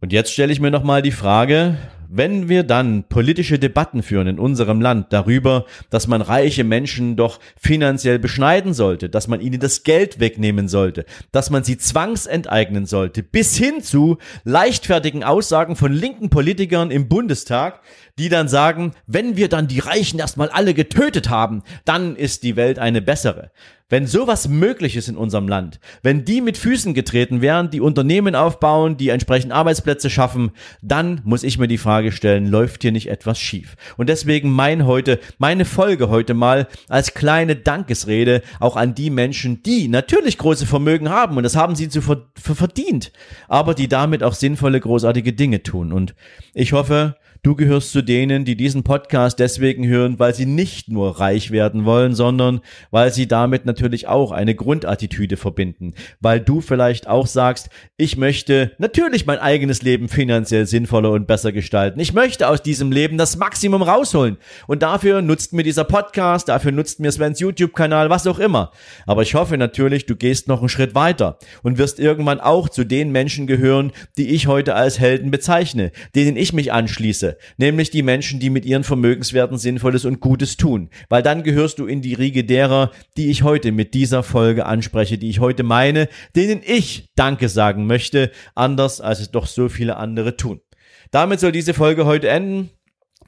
Und 0.00 0.12
jetzt 0.12 0.32
stelle 0.32 0.52
ich 0.52 0.60
mir 0.60 0.70
nochmal 0.70 1.00
die 1.00 1.10
Frage, 1.10 1.78
wenn 2.08 2.48
wir 2.48 2.62
dann 2.62 3.04
politische 3.08 3.58
Debatten 3.58 4.02
führen 4.02 4.26
in 4.26 4.38
unserem 4.38 4.80
Land 4.80 5.12
darüber, 5.12 5.66
dass 5.90 6.06
man 6.06 6.22
reiche 6.22 6.64
Menschen 6.64 7.16
doch 7.16 7.40
finanziell 7.56 8.18
beschneiden 8.18 8.74
sollte, 8.74 9.08
dass 9.08 9.28
man 9.28 9.40
ihnen 9.40 9.60
das 9.60 9.82
Geld 9.82 10.20
wegnehmen 10.20 10.68
sollte, 10.68 11.04
dass 11.32 11.50
man 11.50 11.64
sie 11.64 11.78
zwangsenteignen 11.78 12.86
sollte, 12.86 13.22
bis 13.22 13.56
hin 13.56 13.82
zu 13.82 14.18
leichtfertigen 14.44 15.24
Aussagen 15.24 15.76
von 15.76 15.92
linken 15.92 16.30
Politikern 16.30 16.90
im 16.90 17.08
Bundestag, 17.08 17.80
die 18.18 18.28
dann 18.28 18.48
sagen, 18.48 18.92
wenn 19.06 19.36
wir 19.36 19.48
dann 19.48 19.68
die 19.68 19.80
Reichen 19.80 20.18
erstmal 20.18 20.48
alle 20.48 20.74
getötet 20.74 21.28
haben, 21.28 21.62
dann 21.84 22.16
ist 22.16 22.42
die 22.42 22.56
Welt 22.56 22.78
eine 22.78 23.02
bessere. 23.02 23.50
Wenn 23.88 24.08
sowas 24.08 24.48
möglich 24.48 24.96
ist 24.96 25.06
in 25.06 25.16
unserem 25.16 25.46
Land, 25.46 25.78
wenn 26.02 26.24
die 26.24 26.40
mit 26.40 26.58
Füßen 26.58 26.92
getreten 26.92 27.40
wären, 27.40 27.70
die 27.70 27.80
Unternehmen 27.80 28.34
aufbauen, 28.34 28.96
die 28.96 29.10
entsprechend 29.10 29.52
Arbeitsplätze 29.52 30.10
schaffen, 30.10 30.50
dann 30.82 31.20
muss 31.22 31.44
ich 31.44 31.56
mir 31.56 31.68
die 31.68 31.78
Frage 31.78 32.10
stellen, 32.10 32.48
läuft 32.48 32.82
hier 32.82 32.90
nicht 32.90 33.08
etwas 33.08 33.38
schief? 33.38 33.76
Und 33.96 34.08
deswegen 34.08 34.50
mein 34.50 34.86
heute, 34.86 35.20
meine 35.38 35.64
Folge 35.64 36.08
heute 36.08 36.34
mal 36.34 36.66
als 36.88 37.14
kleine 37.14 37.54
Dankesrede 37.54 38.42
auch 38.58 38.74
an 38.74 38.96
die 38.96 39.10
Menschen, 39.10 39.62
die 39.62 39.86
natürlich 39.86 40.36
große 40.36 40.66
Vermögen 40.66 41.08
haben 41.08 41.36
und 41.36 41.44
das 41.44 41.54
haben 41.54 41.76
sie 41.76 41.88
zu 41.88 42.02
verdient, 42.02 43.12
aber 43.46 43.72
die 43.72 43.86
damit 43.86 44.24
auch 44.24 44.34
sinnvolle, 44.34 44.80
großartige 44.80 45.32
Dinge 45.32 45.62
tun. 45.62 45.92
Und 45.92 46.16
ich 46.54 46.72
hoffe, 46.72 47.14
Du 47.46 47.54
gehörst 47.54 47.92
zu 47.92 48.02
denen, 48.02 48.44
die 48.44 48.56
diesen 48.56 48.82
Podcast 48.82 49.38
deswegen 49.38 49.86
hören, 49.86 50.18
weil 50.18 50.34
sie 50.34 50.46
nicht 50.46 50.88
nur 50.88 51.20
reich 51.20 51.52
werden 51.52 51.84
wollen, 51.84 52.12
sondern 52.12 52.60
weil 52.90 53.12
sie 53.12 53.28
damit 53.28 53.66
natürlich 53.66 54.08
auch 54.08 54.32
eine 54.32 54.56
Grundattitüde 54.56 55.36
verbinden. 55.36 55.94
Weil 56.20 56.40
du 56.40 56.60
vielleicht 56.60 57.06
auch 57.06 57.28
sagst, 57.28 57.70
ich 57.96 58.16
möchte 58.16 58.72
natürlich 58.78 59.26
mein 59.26 59.38
eigenes 59.38 59.82
Leben 59.82 60.08
finanziell 60.08 60.66
sinnvoller 60.66 61.12
und 61.12 61.28
besser 61.28 61.52
gestalten. 61.52 62.00
Ich 62.00 62.12
möchte 62.12 62.48
aus 62.48 62.62
diesem 62.62 62.90
Leben 62.90 63.16
das 63.16 63.36
Maximum 63.36 63.82
rausholen. 63.82 64.38
Und 64.66 64.82
dafür 64.82 65.22
nutzt 65.22 65.52
mir 65.52 65.62
dieser 65.62 65.84
Podcast, 65.84 66.48
dafür 66.48 66.72
nutzt 66.72 66.98
mir 66.98 67.12
Svens 67.12 67.38
YouTube-Kanal, 67.38 68.10
was 68.10 68.26
auch 68.26 68.40
immer. 68.40 68.72
Aber 69.06 69.22
ich 69.22 69.36
hoffe 69.36 69.56
natürlich, 69.56 70.06
du 70.06 70.16
gehst 70.16 70.48
noch 70.48 70.58
einen 70.58 70.68
Schritt 70.68 70.96
weiter 70.96 71.38
und 71.62 71.78
wirst 71.78 72.00
irgendwann 72.00 72.40
auch 72.40 72.68
zu 72.68 72.82
den 72.82 73.12
Menschen 73.12 73.46
gehören, 73.46 73.92
die 74.16 74.30
ich 74.30 74.48
heute 74.48 74.74
als 74.74 74.98
Helden 74.98 75.30
bezeichne, 75.30 75.92
denen 76.16 76.36
ich 76.36 76.52
mich 76.52 76.72
anschließe 76.72 77.35
Nämlich 77.56 77.90
die 77.90 78.02
Menschen, 78.02 78.40
die 78.40 78.50
mit 78.50 78.64
ihren 78.64 78.84
Vermögenswerten 78.84 79.58
Sinnvolles 79.58 80.04
und 80.04 80.20
Gutes 80.20 80.56
tun. 80.56 80.90
Weil 81.08 81.22
dann 81.22 81.42
gehörst 81.42 81.78
du 81.78 81.86
in 81.86 82.02
die 82.02 82.14
Riege 82.14 82.44
derer, 82.44 82.90
die 83.16 83.30
ich 83.30 83.42
heute 83.42 83.72
mit 83.72 83.94
dieser 83.94 84.22
Folge 84.22 84.66
anspreche, 84.66 85.18
die 85.18 85.30
ich 85.30 85.40
heute 85.40 85.62
meine, 85.62 86.08
denen 86.34 86.62
ich 86.64 87.08
Danke 87.16 87.48
sagen 87.48 87.86
möchte, 87.86 88.30
anders 88.54 89.00
als 89.00 89.20
es 89.20 89.30
doch 89.30 89.46
so 89.46 89.68
viele 89.68 89.96
andere 89.96 90.36
tun. 90.36 90.60
Damit 91.10 91.40
soll 91.40 91.52
diese 91.52 91.74
Folge 91.74 92.04
heute 92.04 92.28
enden. 92.28 92.70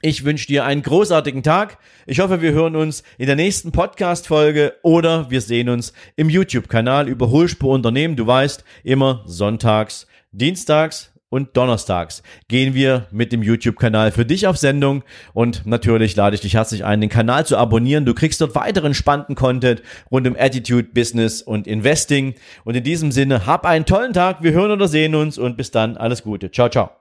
Ich 0.01 0.23
wünsche 0.23 0.47
dir 0.47 0.63
einen 0.63 0.81
großartigen 0.81 1.43
Tag. 1.43 1.77
Ich 2.05 2.21
hoffe, 2.21 2.41
wir 2.41 2.53
hören 2.53 2.77
uns 2.77 3.03
in 3.17 3.25
der 3.25 3.35
nächsten 3.35 3.73
Podcast-Folge 3.73 4.75
oder 4.81 5.29
wir 5.29 5.41
sehen 5.41 5.67
uns 5.67 5.91
im 6.15 6.29
YouTube-Kanal 6.29 7.09
Überholspur 7.09 7.73
Unternehmen. 7.73 8.15
Du 8.15 8.25
weißt, 8.25 8.63
immer 8.83 9.23
sonntags, 9.25 10.07
dienstags 10.31 11.11
und 11.29 11.55
donnerstags 11.55 12.23
gehen 12.47 12.73
wir 12.73 13.07
mit 13.11 13.31
dem 13.31 13.43
YouTube-Kanal 13.43 14.11
für 14.11 14.25
dich 14.25 14.47
auf 14.47 14.57
Sendung 14.57 15.03
und 15.33 15.65
natürlich 15.65 16.15
lade 16.15 16.35
ich 16.35 16.41
dich 16.41 16.55
herzlich 16.55 16.83
ein, 16.85 17.01
den 17.01 17.09
Kanal 17.09 17.45
zu 17.45 17.57
abonnieren. 17.57 18.05
Du 18.05 18.13
kriegst 18.13 18.41
dort 18.41 18.55
weiteren 18.55 18.93
spannenden 18.93 19.35
Content 19.35 19.81
rund 20.11 20.27
um 20.27 20.35
Attitude, 20.37 20.89
Business 20.93 21.41
und 21.41 21.67
Investing. 21.67 22.35
Und 22.63 22.75
in 22.75 22.83
diesem 22.83 23.11
Sinne, 23.11 23.45
hab 23.45 23.65
einen 23.65 23.85
tollen 23.85 24.13
Tag. 24.13 24.43
Wir 24.43 24.51
hören 24.51 24.71
oder 24.71 24.87
sehen 24.87 25.15
uns 25.15 25.37
und 25.37 25.57
bis 25.57 25.71
dann. 25.71 25.97
Alles 25.97 26.23
Gute. 26.23 26.51
Ciao, 26.51 26.69
ciao. 26.69 26.98